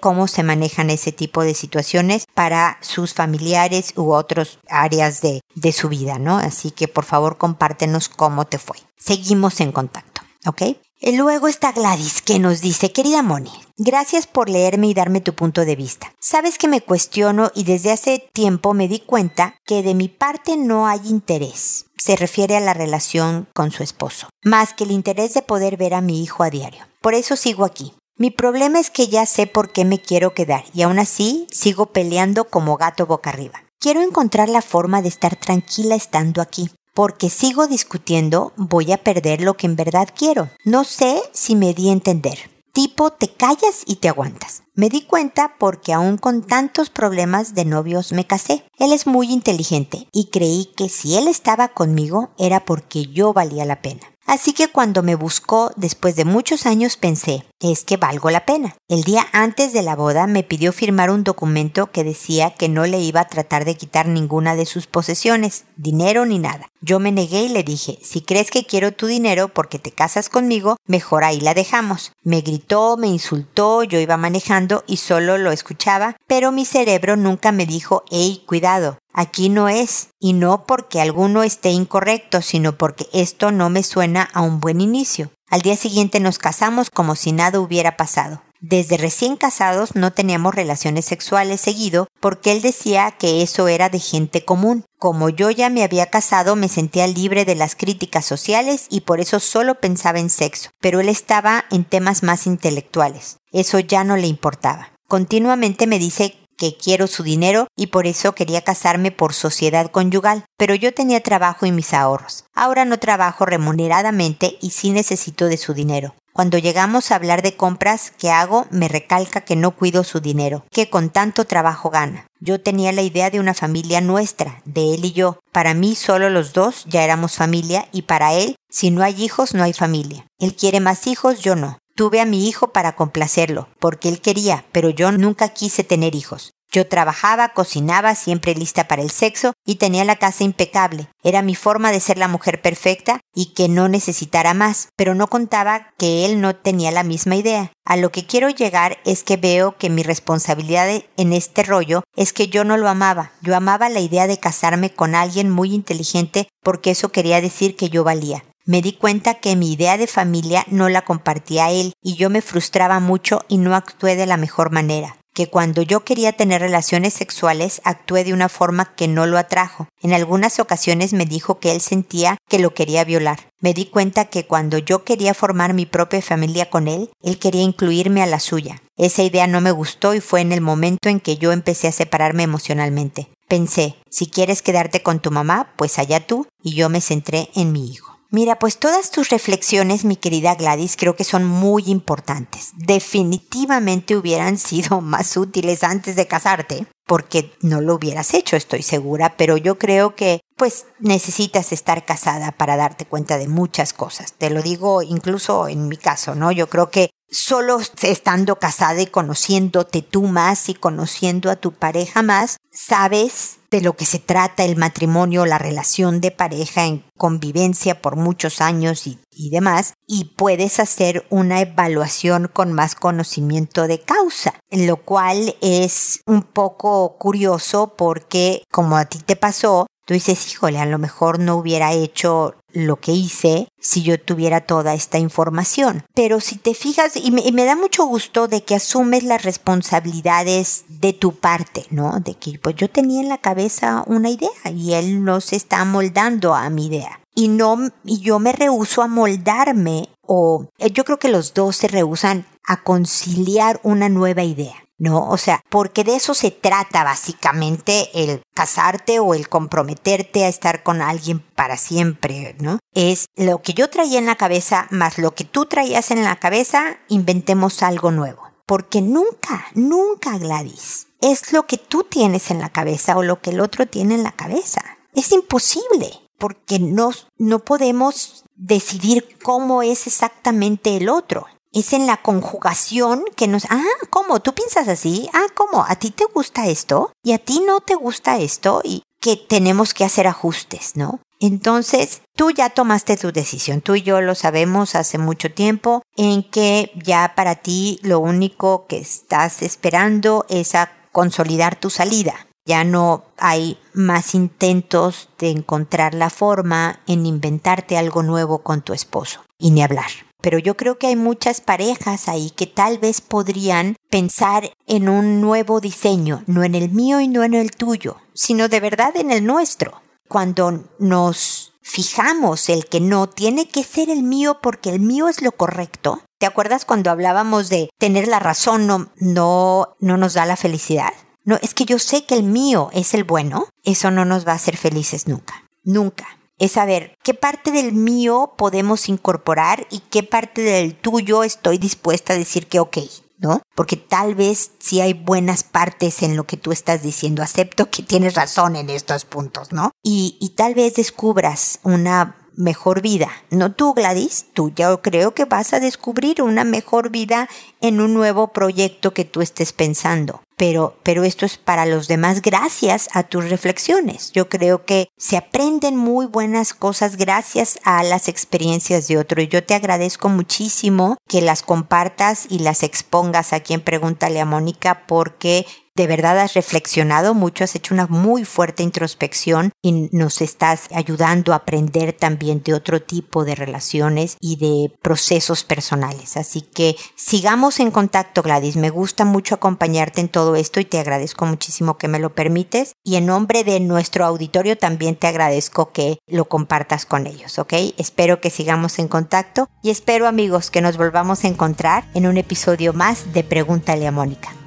cómo 0.00 0.28
se 0.28 0.44
manejan 0.44 0.90
ese 0.90 1.12
tipo 1.12 1.42
de 1.42 1.54
situaciones 1.54 2.24
para 2.34 2.78
sus 2.80 3.14
familiares 3.14 3.92
u 3.96 4.12
otras 4.12 4.58
áreas 4.68 5.20
de, 5.20 5.40
de 5.54 5.72
su 5.72 5.88
vida, 5.88 6.18
¿no? 6.18 6.38
Así 6.38 6.70
que 6.70 6.86
por 6.86 7.04
favor 7.04 7.36
compártenos 7.36 8.08
cómo 8.08 8.46
te 8.46 8.58
fue. 8.58 8.78
Seguimos 8.96 9.60
en 9.60 9.72
contacto. 9.72 10.17
¿Ok? 10.46 10.62
Y 11.00 11.16
luego 11.16 11.46
está 11.46 11.70
Gladys 11.70 12.22
que 12.22 12.40
nos 12.40 12.60
dice, 12.60 12.90
querida 12.90 13.22
Moni, 13.22 13.52
gracias 13.76 14.26
por 14.26 14.48
leerme 14.48 14.88
y 14.88 14.94
darme 14.94 15.20
tu 15.20 15.32
punto 15.32 15.64
de 15.64 15.76
vista. 15.76 16.12
Sabes 16.18 16.58
que 16.58 16.66
me 16.66 16.80
cuestiono 16.80 17.52
y 17.54 17.62
desde 17.62 17.92
hace 17.92 18.18
tiempo 18.32 18.74
me 18.74 18.88
di 18.88 18.98
cuenta 18.98 19.54
que 19.64 19.84
de 19.84 19.94
mi 19.94 20.08
parte 20.08 20.56
no 20.56 20.88
hay 20.88 21.00
interés. 21.04 21.86
Se 21.96 22.16
refiere 22.16 22.56
a 22.56 22.60
la 22.60 22.74
relación 22.74 23.46
con 23.54 23.70
su 23.70 23.84
esposo, 23.84 24.28
más 24.42 24.74
que 24.74 24.84
el 24.84 24.90
interés 24.90 25.34
de 25.34 25.42
poder 25.42 25.76
ver 25.76 25.94
a 25.94 26.00
mi 26.00 26.22
hijo 26.22 26.42
a 26.42 26.50
diario. 26.50 26.84
Por 27.00 27.14
eso 27.14 27.36
sigo 27.36 27.64
aquí. 27.64 27.94
Mi 28.16 28.32
problema 28.32 28.80
es 28.80 28.90
que 28.90 29.06
ya 29.06 29.24
sé 29.26 29.46
por 29.46 29.70
qué 29.70 29.84
me 29.84 30.00
quiero 30.00 30.34
quedar 30.34 30.64
y 30.74 30.82
aún 30.82 30.98
así 30.98 31.46
sigo 31.52 31.86
peleando 31.86 32.48
como 32.48 32.76
gato 32.76 33.06
boca 33.06 33.30
arriba. 33.30 33.62
Quiero 33.78 34.02
encontrar 34.02 34.48
la 34.48 34.62
forma 34.62 35.00
de 35.02 35.08
estar 35.08 35.36
tranquila 35.36 35.94
estando 35.94 36.42
aquí 36.42 36.68
porque 36.98 37.30
sigo 37.30 37.68
discutiendo 37.68 38.52
voy 38.56 38.90
a 38.90 39.04
perder 39.04 39.40
lo 39.40 39.54
que 39.54 39.68
en 39.68 39.76
verdad 39.76 40.08
quiero. 40.12 40.50
No 40.64 40.82
sé 40.82 41.22
si 41.30 41.54
me 41.54 41.72
di 41.72 41.90
a 41.90 41.92
entender. 41.92 42.50
Tipo, 42.72 43.12
te 43.12 43.28
callas 43.28 43.84
y 43.86 43.96
te 43.96 44.08
aguantas. 44.08 44.64
Me 44.74 44.88
di 44.88 45.02
cuenta 45.02 45.54
porque 45.60 45.92
aún 45.92 46.18
con 46.18 46.42
tantos 46.42 46.90
problemas 46.90 47.54
de 47.54 47.64
novios 47.64 48.10
me 48.10 48.26
casé. 48.26 48.64
Él 48.80 48.92
es 48.92 49.06
muy 49.06 49.32
inteligente 49.32 50.08
y 50.10 50.24
creí 50.24 50.72
que 50.76 50.88
si 50.88 51.16
él 51.16 51.28
estaba 51.28 51.68
conmigo 51.68 52.30
era 52.36 52.64
porque 52.64 53.06
yo 53.06 53.32
valía 53.32 53.64
la 53.64 53.80
pena. 53.80 54.02
Así 54.26 54.52
que 54.52 54.66
cuando 54.66 55.04
me 55.04 55.14
buscó 55.14 55.70
después 55.76 56.16
de 56.16 56.24
muchos 56.24 56.66
años 56.66 56.96
pensé, 56.96 57.44
es 57.60 57.84
que 57.84 57.96
valgo 57.96 58.30
la 58.30 58.46
pena. 58.46 58.76
El 58.88 59.02
día 59.02 59.26
antes 59.32 59.72
de 59.72 59.82
la 59.82 59.96
boda 59.96 60.26
me 60.26 60.42
pidió 60.42 60.72
firmar 60.72 61.10
un 61.10 61.24
documento 61.24 61.90
que 61.90 62.04
decía 62.04 62.50
que 62.50 62.68
no 62.68 62.86
le 62.86 63.00
iba 63.00 63.20
a 63.20 63.28
tratar 63.28 63.64
de 63.64 63.76
quitar 63.76 64.06
ninguna 64.06 64.54
de 64.54 64.66
sus 64.66 64.86
posesiones, 64.86 65.64
dinero 65.76 66.24
ni 66.24 66.38
nada. 66.38 66.68
Yo 66.80 67.00
me 67.00 67.10
negué 67.10 67.42
y 67.42 67.48
le 67.48 67.64
dije, 67.64 67.98
si 68.02 68.20
crees 68.20 68.50
que 68.50 68.64
quiero 68.64 68.92
tu 68.92 69.06
dinero 69.06 69.48
porque 69.48 69.78
te 69.78 69.90
casas 69.90 70.28
conmigo, 70.28 70.76
mejor 70.86 71.24
ahí 71.24 71.40
la 71.40 71.54
dejamos. 71.54 72.12
Me 72.22 72.40
gritó, 72.40 72.96
me 72.96 73.08
insultó, 73.08 73.82
yo 73.82 73.98
iba 73.98 74.16
manejando 74.16 74.84
y 74.86 74.98
solo 74.98 75.38
lo 75.38 75.50
escuchaba, 75.50 76.16
pero 76.26 76.52
mi 76.52 76.64
cerebro 76.64 77.16
nunca 77.16 77.50
me 77.50 77.66
dijo, 77.66 78.04
hey, 78.10 78.42
cuidado, 78.46 78.98
Aquí 79.14 79.48
no 79.48 79.68
es, 79.68 80.10
y 80.20 80.32
no 80.32 80.64
porque 80.64 81.00
alguno 81.00 81.42
esté 81.42 81.70
incorrecto, 81.70 82.40
sino 82.40 82.78
porque 82.78 83.08
esto 83.12 83.50
no 83.50 83.68
me 83.68 83.82
suena 83.82 84.22
a 84.22 84.42
un 84.42 84.60
buen 84.60 84.80
inicio. 84.80 85.32
Al 85.50 85.62
día 85.62 85.76
siguiente 85.76 86.20
nos 86.20 86.38
casamos 86.38 86.90
como 86.90 87.14
si 87.14 87.32
nada 87.32 87.58
hubiera 87.58 87.96
pasado. 87.96 88.42
Desde 88.60 88.96
recién 88.96 89.36
casados 89.36 89.94
no 89.94 90.12
teníamos 90.12 90.54
relaciones 90.54 91.06
sexuales 91.06 91.60
seguido 91.60 92.08
porque 92.20 92.52
él 92.52 92.60
decía 92.60 93.12
que 93.12 93.40
eso 93.42 93.68
era 93.68 93.88
de 93.88 94.00
gente 94.00 94.44
común. 94.44 94.84
Como 94.98 95.30
yo 95.30 95.50
ya 95.50 95.70
me 95.70 95.84
había 95.84 96.06
casado 96.06 96.54
me 96.54 96.68
sentía 96.68 97.06
libre 97.06 97.44
de 97.44 97.54
las 97.54 97.76
críticas 97.76 98.26
sociales 98.26 98.86
y 98.90 99.02
por 99.02 99.20
eso 99.20 99.40
solo 99.40 99.76
pensaba 99.76 100.18
en 100.18 100.28
sexo, 100.28 100.70
pero 100.80 101.00
él 101.00 101.08
estaba 101.08 101.64
en 101.70 101.84
temas 101.84 102.22
más 102.22 102.46
intelectuales. 102.46 103.38
Eso 103.52 103.78
ya 103.78 104.04
no 104.04 104.16
le 104.16 104.26
importaba. 104.26 104.92
Continuamente 105.06 105.86
me 105.86 105.98
dice 105.98 106.36
que 106.58 106.76
quiero 106.76 107.06
su 107.06 107.22
dinero 107.22 107.68
y 107.76 107.86
por 107.86 108.06
eso 108.06 108.34
quería 108.34 108.60
casarme 108.60 109.10
por 109.10 109.32
sociedad 109.32 109.90
conyugal, 109.90 110.44
pero 110.58 110.74
yo 110.74 110.92
tenía 110.92 111.22
trabajo 111.22 111.64
y 111.64 111.72
mis 111.72 111.94
ahorros. 111.94 112.44
Ahora 112.54 112.84
no 112.84 112.98
trabajo 112.98 113.46
remuneradamente 113.46 114.58
y 114.60 114.70
sí 114.70 114.90
necesito 114.90 115.46
de 115.46 115.56
su 115.56 115.72
dinero. 115.72 116.14
Cuando 116.38 116.56
llegamos 116.56 117.10
a 117.10 117.16
hablar 117.16 117.42
de 117.42 117.56
compras 117.56 118.12
que 118.16 118.30
hago, 118.30 118.66
me 118.70 118.86
recalca 118.86 119.40
que 119.40 119.56
no 119.56 119.72
cuido 119.72 120.04
su 120.04 120.20
dinero, 120.20 120.64
que 120.70 120.88
con 120.88 121.10
tanto 121.10 121.46
trabajo 121.46 121.90
gana. 121.90 122.26
Yo 122.38 122.60
tenía 122.60 122.92
la 122.92 123.02
idea 123.02 123.30
de 123.30 123.40
una 123.40 123.54
familia 123.54 124.00
nuestra, 124.00 124.62
de 124.64 124.94
él 124.94 125.04
y 125.04 125.12
yo. 125.12 125.40
Para 125.50 125.74
mí 125.74 125.96
solo 125.96 126.30
los 126.30 126.52
dos 126.52 126.84
ya 126.86 127.02
éramos 127.02 127.34
familia 127.34 127.88
y 127.90 128.02
para 128.02 128.34
él, 128.34 128.54
si 128.70 128.92
no 128.92 129.02
hay 129.02 129.20
hijos, 129.20 129.52
no 129.52 129.64
hay 129.64 129.72
familia. 129.72 130.26
Él 130.38 130.54
quiere 130.54 130.78
más 130.78 131.08
hijos, 131.08 131.40
yo 131.40 131.56
no. 131.56 131.78
Tuve 131.98 132.20
a 132.20 132.26
mi 132.26 132.46
hijo 132.46 132.68
para 132.68 132.94
complacerlo, 132.94 133.66
porque 133.80 134.08
él 134.08 134.20
quería, 134.20 134.64
pero 134.70 134.88
yo 134.88 135.10
nunca 135.10 135.48
quise 135.48 135.82
tener 135.82 136.14
hijos. 136.14 136.52
Yo 136.70 136.86
trabajaba, 136.86 137.48
cocinaba, 137.54 138.14
siempre 138.14 138.54
lista 138.54 138.86
para 138.86 139.02
el 139.02 139.10
sexo 139.10 139.52
y 139.66 139.76
tenía 139.76 140.04
la 140.04 140.14
casa 140.14 140.44
impecable. 140.44 141.08
Era 141.24 141.42
mi 141.42 141.56
forma 141.56 141.90
de 141.90 141.98
ser 141.98 142.16
la 142.16 142.28
mujer 142.28 142.62
perfecta 142.62 143.18
y 143.34 143.52
que 143.52 143.68
no 143.68 143.88
necesitara 143.88 144.54
más, 144.54 144.90
pero 144.94 145.16
no 145.16 145.26
contaba 145.26 145.92
que 145.98 146.24
él 146.24 146.40
no 146.40 146.54
tenía 146.54 146.92
la 146.92 147.02
misma 147.02 147.34
idea. 147.34 147.72
A 147.84 147.96
lo 147.96 148.12
que 148.12 148.24
quiero 148.24 148.48
llegar 148.48 148.98
es 149.04 149.24
que 149.24 149.36
veo 149.36 149.76
que 149.76 149.90
mi 149.90 150.04
responsabilidad 150.04 150.88
en 151.16 151.32
este 151.32 151.64
rollo 151.64 152.04
es 152.14 152.32
que 152.32 152.46
yo 152.46 152.62
no 152.62 152.76
lo 152.76 152.88
amaba. 152.88 153.32
Yo 153.42 153.56
amaba 153.56 153.88
la 153.88 153.98
idea 153.98 154.28
de 154.28 154.38
casarme 154.38 154.90
con 154.90 155.16
alguien 155.16 155.50
muy 155.50 155.74
inteligente 155.74 156.46
porque 156.62 156.92
eso 156.92 157.08
quería 157.08 157.40
decir 157.40 157.74
que 157.74 157.88
yo 157.88 158.04
valía 158.04 158.44
me 158.68 158.82
di 158.82 158.92
cuenta 158.92 159.34
que 159.34 159.56
mi 159.56 159.72
idea 159.72 159.96
de 159.96 160.06
familia 160.06 160.66
no 160.68 160.90
la 160.90 161.00
compartía 161.00 161.70
él 161.70 161.94
y 162.02 162.16
yo 162.16 162.28
me 162.28 162.42
frustraba 162.42 163.00
mucho 163.00 163.40
y 163.48 163.56
no 163.56 163.74
actué 163.74 164.14
de 164.14 164.26
la 164.26 164.36
mejor 164.36 164.70
manera 164.70 165.16
que 165.38 165.46
cuando 165.46 165.82
yo 165.82 166.04
quería 166.04 166.32
tener 166.32 166.60
relaciones 166.60 167.14
sexuales 167.14 167.80
actué 167.84 168.24
de 168.24 168.32
una 168.32 168.48
forma 168.48 168.96
que 168.96 169.06
no 169.06 169.24
lo 169.24 169.38
atrajo. 169.38 169.86
En 170.02 170.12
algunas 170.12 170.58
ocasiones 170.58 171.12
me 171.12 171.26
dijo 171.26 171.60
que 171.60 171.70
él 171.70 171.80
sentía 171.80 172.38
que 172.48 172.58
lo 172.58 172.74
quería 172.74 173.04
violar. 173.04 173.38
Me 173.60 173.72
di 173.72 173.86
cuenta 173.86 174.24
que 174.24 174.46
cuando 174.46 174.78
yo 174.78 175.04
quería 175.04 175.34
formar 175.34 175.74
mi 175.74 175.86
propia 175.86 176.20
familia 176.22 176.70
con 176.70 176.88
él, 176.88 177.10
él 177.22 177.38
quería 177.38 177.62
incluirme 177.62 178.20
a 178.20 178.26
la 178.26 178.40
suya. 178.40 178.82
Esa 178.96 179.22
idea 179.22 179.46
no 179.46 179.60
me 179.60 179.70
gustó 179.70 180.12
y 180.12 180.20
fue 180.20 180.40
en 180.40 180.50
el 180.50 180.60
momento 180.60 181.08
en 181.08 181.20
que 181.20 181.36
yo 181.36 181.52
empecé 181.52 181.86
a 181.86 181.92
separarme 181.92 182.42
emocionalmente. 182.42 183.28
Pensé, 183.46 183.94
si 184.10 184.26
quieres 184.26 184.60
quedarte 184.60 185.04
con 185.04 185.20
tu 185.20 185.30
mamá, 185.30 185.72
pues 185.76 186.00
allá 186.00 186.26
tú, 186.26 186.48
y 186.64 186.74
yo 186.74 186.88
me 186.88 187.00
centré 187.00 187.48
en 187.54 187.70
mi 187.70 187.88
hijo. 187.88 188.07
Mira, 188.30 188.58
pues 188.58 188.78
todas 188.78 189.10
tus 189.10 189.30
reflexiones, 189.30 190.04
mi 190.04 190.16
querida 190.16 190.54
Gladys, 190.54 190.96
creo 190.98 191.16
que 191.16 191.24
son 191.24 191.46
muy 191.46 191.84
importantes. 191.86 192.72
Definitivamente 192.76 194.16
hubieran 194.16 194.58
sido 194.58 195.00
más 195.00 195.36
útiles 195.38 195.82
antes 195.82 196.14
de 196.14 196.26
casarte, 196.26 196.86
porque 197.06 197.54
no 197.62 197.80
lo 197.80 197.94
hubieras 197.94 198.34
hecho, 198.34 198.56
estoy 198.56 198.82
segura, 198.82 199.36
pero 199.38 199.56
yo 199.56 199.78
creo 199.78 200.14
que 200.14 200.40
pues 200.56 200.84
necesitas 200.98 201.72
estar 201.72 202.04
casada 202.04 202.52
para 202.52 202.76
darte 202.76 203.06
cuenta 203.06 203.38
de 203.38 203.48
muchas 203.48 203.94
cosas. 203.94 204.34
Te 204.34 204.50
lo 204.50 204.60
digo 204.60 205.02
incluso 205.02 205.68
en 205.68 205.88
mi 205.88 205.96
caso, 205.96 206.34
¿no? 206.34 206.52
Yo 206.52 206.68
creo 206.68 206.90
que 206.90 207.10
solo 207.30 207.80
estando 208.02 208.58
casada 208.58 209.00
y 209.00 209.06
conociéndote 209.06 210.02
tú 210.02 210.24
más 210.24 210.68
y 210.68 210.74
conociendo 210.74 211.50
a 211.50 211.56
tu 211.56 211.72
pareja 211.72 212.22
más, 212.22 212.58
sabes 212.72 213.57
de 213.70 213.80
lo 213.80 213.94
que 213.94 214.06
se 214.06 214.18
trata 214.18 214.64
el 214.64 214.76
matrimonio, 214.76 215.46
la 215.46 215.58
relación 215.58 216.20
de 216.20 216.30
pareja 216.30 216.86
en 216.86 217.04
convivencia 217.16 218.00
por 218.00 218.16
muchos 218.16 218.60
años 218.60 219.06
y, 219.06 219.18
demás, 219.50 219.94
y 220.06 220.34
puedes 220.36 220.80
hacer 220.80 221.26
una 221.30 221.60
evaluación 221.60 222.48
con 222.52 222.72
más 222.72 222.94
conocimiento 222.94 223.86
de 223.86 224.00
causa, 224.00 224.54
lo 224.70 224.96
cual 224.96 225.56
es 225.60 226.20
un 226.26 226.42
poco 226.42 227.16
curioso 227.18 227.94
porque 227.96 228.62
como 228.70 228.96
a 228.96 229.04
ti 229.04 229.18
te 229.18 229.36
pasó, 229.36 229.86
tú 230.08 230.14
dices, 230.14 230.50
híjole, 230.50 230.78
a 230.78 230.86
lo 230.86 230.96
mejor 230.96 231.38
no 231.38 231.56
hubiera 231.56 231.92
hecho 231.92 232.54
lo 232.72 232.96
que 232.96 233.12
hice 233.12 233.68
si 233.78 234.02
yo 234.02 234.18
tuviera 234.18 234.62
toda 234.62 234.94
esta 234.94 235.18
información. 235.18 236.02
Pero 236.14 236.40
si 236.40 236.56
te 236.56 236.72
fijas, 236.72 237.12
y 237.16 237.30
me, 237.30 237.64
da 237.66 237.76
mucho 237.76 238.06
gusto 238.06 238.48
de 238.48 238.64
que 238.64 238.74
asumes 238.74 239.22
las 239.22 239.42
responsabilidades 239.42 240.86
de 240.88 241.12
tu 241.12 241.34
parte, 241.34 241.84
¿no? 241.90 242.20
De 242.20 242.36
que 242.36 242.58
pues 242.58 242.74
yo 242.76 242.88
tenía 242.88 243.20
en 243.20 243.28
la 243.28 243.36
cabeza 243.36 244.02
una 244.06 244.30
idea 244.30 244.48
y 244.74 244.94
él 244.94 245.22
no 245.24 245.42
se 245.42 245.56
está 245.56 245.84
moldando 245.84 246.54
a 246.54 246.70
mi 246.70 246.86
idea. 246.86 247.20
Y 247.34 247.48
no, 247.48 247.76
y 248.02 248.20
yo 248.20 248.38
me 248.38 248.52
rehuso 248.52 249.02
a 249.02 249.08
moldarme 249.08 250.08
o 250.22 250.70
eh, 250.78 250.90
yo 250.90 251.04
creo 251.04 251.18
que 251.18 251.28
los 251.28 251.52
dos 251.52 251.76
se 251.76 251.86
rehusan 251.86 252.46
a 252.64 252.82
conciliar 252.82 253.78
una 253.82 254.08
nueva 254.08 254.42
idea. 254.42 254.87
¿No? 254.98 255.28
O 255.28 255.36
sea, 255.36 255.62
porque 255.70 256.04
de 256.04 256.16
eso 256.16 256.34
se 256.34 256.50
trata 256.50 257.04
básicamente 257.04 258.10
el 258.14 258.42
casarte 258.54 259.20
o 259.20 259.34
el 259.34 259.48
comprometerte 259.48 260.44
a 260.44 260.48
estar 260.48 260.82
con 260.82 261.00
alguien 261.00 261.40
para 261.54 261.76
siempre, 261.76 262.56
¿no? 262.58 262.78
Es 262.94 263.26
lo 263.36 263.62
que 263.62 263.74
yo 263.74 263.88
traía 263.88 264.18
en 264.18 264.26
la 264.26 264.36
cabeza 264.36 264.88
más 264.90 265.18
lo 265.18 265.34
que 265.34 265.44
tú 265.44 265.66
traías 265.66 266.10
en 266.10 266.24
la 266.24 266.36
cabeza, 266.36 266.98
inventemos 267.08 267.82
algo 267.82 268.10
nuevo. 268.10 268.42
Porque 268.66 269.00
nunca, 269.00 269.66
nunca, 269.74 270.36
Gladys, 270.36 271.06
es 271.22 271.52
lo 271.52 271.66
que 271.66 271.78
tú 271.78 272.04
tienes 272.04 272.50
en 272.50 272.58
la 272.58 272.68
cabeza 272.68 273.16
o 273.16 273.22
lo 273.22 273.40
que 273.40 273.50
el 273.50 273.60
otro 273.60 273.86
tiene 273.86 274.14
en 274.14 274.22
la 274.22 274.32
cabeza. 274.32 274.82
Es 275.14 275.32
imposible, 275.32 276.10
porque 276.38 276.78
no, 276.78 277.12
no 277.38 277.60
podemos 277.60 278.44
decidir 278.56 279.38
cómo 279.42 279.82
es 279.82 280.06
exactamente 280.06 280.96
el 280.96 281.08
otro 281.08 281.46
es 281.72 281.92
en 281.92 282.06
la 282.06 282.18
conjugación 282.18 283.24
que 283.36 283.48
nos, 283.48 283.64
ah, 283.70 283.82
¿cómo? 284.10 284.40
¿Tú 284.40 284.54
piensas 284.54 284.88
así? 284.88 285.28
Ah, 285.32 285.46
¿cómo? 285.54 285.84
¿A 285.86 285.96
ti 285.96 286.10
te 286.10 286.24
gusta 286.24 286.66
esto? 286.66 287.12
¿Y 287.22 287.32
a 287.32 287.38
ti 287.38 287.62
no 287.66 287.80
te 287.80 287.94
gusta 287.94 288.38
esto? 288.38 288.80
Y 288.84 289.02
que 289.20 289.36
tenemos 289.36 289.94
que 289.94 290.04
hacer 290.04 290.26
ajustes, 290.26 290.96
¿no? 290.96 291.20
Entonces, 291.40 292.22
tú 292.36 292.50
ya 292.50 292.70
tomaste 292.70 293.16
tu 293.16 293.30
decisión, 293.32 293.80
tú 293.80 293.94
y 293.94 294.02
yo 294.02 294.20
lo 294.20 294.34
sabemos 294.34 294.94
hace 294.94 295.18
mucho 295.18 295.52
tiempo, 295.52 296.02
en 296.16 296.42
que 296.42 296.90
ya 297.04 297.32
para 297.36 297.56
ti 297.56 298.00
lo 298.02 298.18
único 298.18 298.86
que 298.86 298.98
estás 298.98 299.62
esperando 299.62 300.46
es 300.48 300.74
a 300.74 300.90
consolidar 301.12 301.76
tu 301.76 301.90
salida. 301.90 302.46
Ya 302.64 302.84
no 302.84 303.24
hay 303.38 303.78
más 303.94 304.34
intentos 304.34 305.30
de 305.38 305.50
encontrar 305.50 306.12
la 306.12 306.28
forma 306.28 307.00
en 307.06 307.24
inventarte 307.24 307.96
algo 307.96 308.22
nuevo 308.22 308.58
con 308.58 308.82
tu 308.82 308.92
esposo. 308.92 309.42
Y 309.58 309.70
ni 309.70 309.82
hablar 309.82 310.27
pero 310.40 310.58
yo 310.58 310.76
creo 310.76 310.98
que 310.98 311.08
hay 311.08 311.16
muchas 311.16 311.60
parejas 311.60 312.28
ahí 312.28 312.50
que 312.50 312.66
tal 312.66 312.98
vez 312.98 313.20
podrían 313.20 313.96
pensar 314.10 314.70
en 314.86 315.08
un 315.08 315.40
nuevo 315.40 315.80
diseño, 315.80 316.44
no 316.46 316.62
en 316.64 316.74
el 316.74 316.90
mío 316.90 317.20
y 317.20 317.28
no 317.28 317.42
en 317.42 317.54
el 317.54 317.72
tuyo, 317.72 318.16
sino 318.34 318.68
de 318.68 318.80
verdad 318.80 319.16
en 319.16 319.30
el 319.30 319.44
nuestro. 319.44 320.00
Cuando 320.28 320.84
nos 320.98 321.72
fijamos 321.82 322.68
el 322.68 322.86
que 322.86 323.00
no 323.00 323.28
tiene 323.28 323.66
que 323.68 323.82
ser 323.82 324.10
el 324.10 324.22
mío 324.22 324.58
porque 324.62 324.90
el 324.90 325.00
mío 325.00 325.28
es 325.28 325.42
lo 325.42 325.52
correcto. 325.52 326.22
¿Te 326.38 326.46
acuerdas 326.46 326.84
cuando 326.84 327.10
hablábamos 327.10 327.68
de 327.68 327.90
tener 327.98 328.28
la 328.28 328.38
razón 328.38 328.86
no 328.86 329.10
no 329.16 329.96
no 329.98 330.16
nos 330.16 330.34
da 330.34 330.46
la 330.46 330.56
felicidad? 330.56 331.12
No, 331.44 331.58
es 331.62 331.72
que 331.72 331.86
yo 331.86 331.98
sé 331.98 332.26
que 332.26 332.36
el 332.36 332.42
mío 332.42 332.90
es 332.92 333.14
el 333.14 333.24
bueno, 333.24 333.68
eso 333.82 334.10
no 334.10 334.26
nos 334.26 334.46
va 334.46 334.52
a 334.52 334.56
hacer 334.56 334.76
felices 334.76 335.26
nunca. 335.26 335.64
Nunca 335.82 336.37
es 336.58 336.72
saber 336.72 337.16
qué 337.22 337.34
parte 337.34 337.70
del 337.70 337.92
mío 337.92 338.54
podemos 338.56 339.08
incorporar 339.08 339.86
y 339.90 340.00
qué 340.10 340.22
parte 340.22 340.62
del 340.62 340.94
tuyo 340.94 341.44
estoy 341.44 341.78
dispuesta 341.78 342.32
a 342.32 342.36
decir 342.36 342.66
que 342.66 342.80
ok, 342.80 342.98
¿no? 343.38 343.62
Porque 343.74 343.96
tal 343.96 344.34
vez 344.34 344.72
sí 344.78 345.00
hay 345.00 345.14
buenas 345.14 345.62
partes 345.62 346.22
en 346.22 346.36
lo 346.36 346.44
que 346.44 346.56
tú 346.56 346.72
estás 346.72 347.02
diciendo, 347.02 347.42
acepto 347.42 347.90
que 347.90 348.02
tienes 348.02 348.34
razón 348.34 348.76
en 348.76 348.90
estos 348.90 349.24
puntos, 349.24 349.72
¿no? 349.72 349.92
Y, 350.02 350.36
y 350.40 350.50
tal 350.50 350.74
vez 350.74 350.94
descubras 350.94 351.78
una 351.84 352.37
mejor 352.58 353.00
vida. 353.00 353.30
No 353.50 353.72
tú, 353.72 353.94
Gladys, 353.94 354.46
tú 354.52 354.70
ya 354.74 354.94
creo 354.98 355.32
que 355.32 355.46
vas 355.46 355.72
a 355.72 355.80
descubrir 355.80 356.42
una 356.42 356.64
mejor 356.64 357.10
vida 357.10 357.48
en 357.80 358.00
un 358.00 358.12
nuevo 358.12 358.52
proyecto 358.52 359.14
que 359.14 359.24
tú 359.24 359.40
estés 359.40 359.72
pensando 359.72 360.42
pero, 360.58 360.98
pero 361.04 361.24
esto 361.24 361.46
es 361.46 361.56
para 361.56 361.86
los 361.86 362.08
demás 362.08 362.42
gracias 362.42 363.08
a 363.14 363.22
tus 363.22 363.48
reflexiones. 363.48 364.32
Yo 364.32 364.50
creo 364.50 364.84
que 364.84 365.08
se 365.16 365.38
aprenden 365.38 365.96
muy 365.96 366.26
buenas 366.26 366.74
cosas 366.74 367.16
gracias 367.16 367.78
a 367.84 368.02
las 368.02 368.28
experiencias 368.28 369.06
de 369.06 369.16
otro 369.16 369.40
y 369.40 369.48
yo 369.48 369.64
te 369.64 369.74
agradezco 369.74 370.28
muchísimo 370.28 371.16
que 371.28 371.40
las 371.40 371.62
compartas 371.62 372.46
y 372.50 372.58
las 372.58 372.82
expongas 372.82 373.52
aquí 373.52 373.72
en 373.72 373.80
Pregúntale 373.80 374.40
a 374.40 374.44
Mónica 374.44 375.06
porque 375.06 375.64
de 375.98 376.06
verdad 376.06 376.38
has 376.38 376.54
reflexionado 376.54 377.34
mucho, 377.34 377.64
has 377.64 377.74
hecho 377.74 377.92
una 377.92 378.06
muy 378.06 378.44
fuerte 378.44 378.84
introspección 378.84 379.72
y 379.82 380.08
nos 380.12 380.40
estás 380.40 380.82
ayudando 380.94 381.52
a 381.52 381.56
aprender 381.56 382.12
también 382.12 382.62
de 382.62 382.72
otro 382.72 383.02
tipo 383.02 383.44
de 383.44 383.56
relaciones 383.56 384.36
y 384.40 384.56
de 384.56 384.96
procesos 385.02 385.64
personales. 385.64 386.36
Así 386.36 386.60
que 386.62 386.94
sigamos 387.16 387.80
en 387.80 387.90
contacto, 387.90 388.42
Gladys. 388.42 388.76
Me 388.76 388.90
gusta 388.90 389.24
mucho 389.24 389.56
acompañarte 389.56 390.20
en 390.20 390.28
todo 390.28 390.54
esto 390.54 390.78
y 390.78 390.84
te 390.84 391.00
agradezco 391.00 391.46
muchísimo 391.46 391.98
que 391.98 392.06
me 392.06 392.20
lo 392.20 392.32
permites. 392.32 392.92
Y 393.02 393.16
en 393.16 393.26
nombre 393.26 393.64
de 393.64 393.80
nuestro 393.80 394.24
auditorio 394.24 394.78
también 394.78 395.16
te 395.16 395.26
agradezco 395.26 395.90
que 395.90 396.18
lo 396.28 396.44
compartas 396.44 397.06
con 397.06 397.26
ellos, 397.26 397.58
¿ok? 397.58 397.72
Espero 397.96 398.40
que 398.40 398.50
sigamos 398.50 399.00
en 399.00 399.08
contacto 399.08 399.68
y 399.82 399.90
espero 399.90 400.28
amigos 400.28 400.70
que 400.70 400.80
nos 400.80 400.96
volvamos 400.96 401.42
a 401.42 401.48
encontrar 401.48 402.04
en 402.14 402.28
un 402.28 402.36
episodio 402.36 402.92
más 402.92 403.32
de 403.32 403.42
Pregúntale 403.42 404.06
a 404.06 404.12
Mónica 404.12 404.57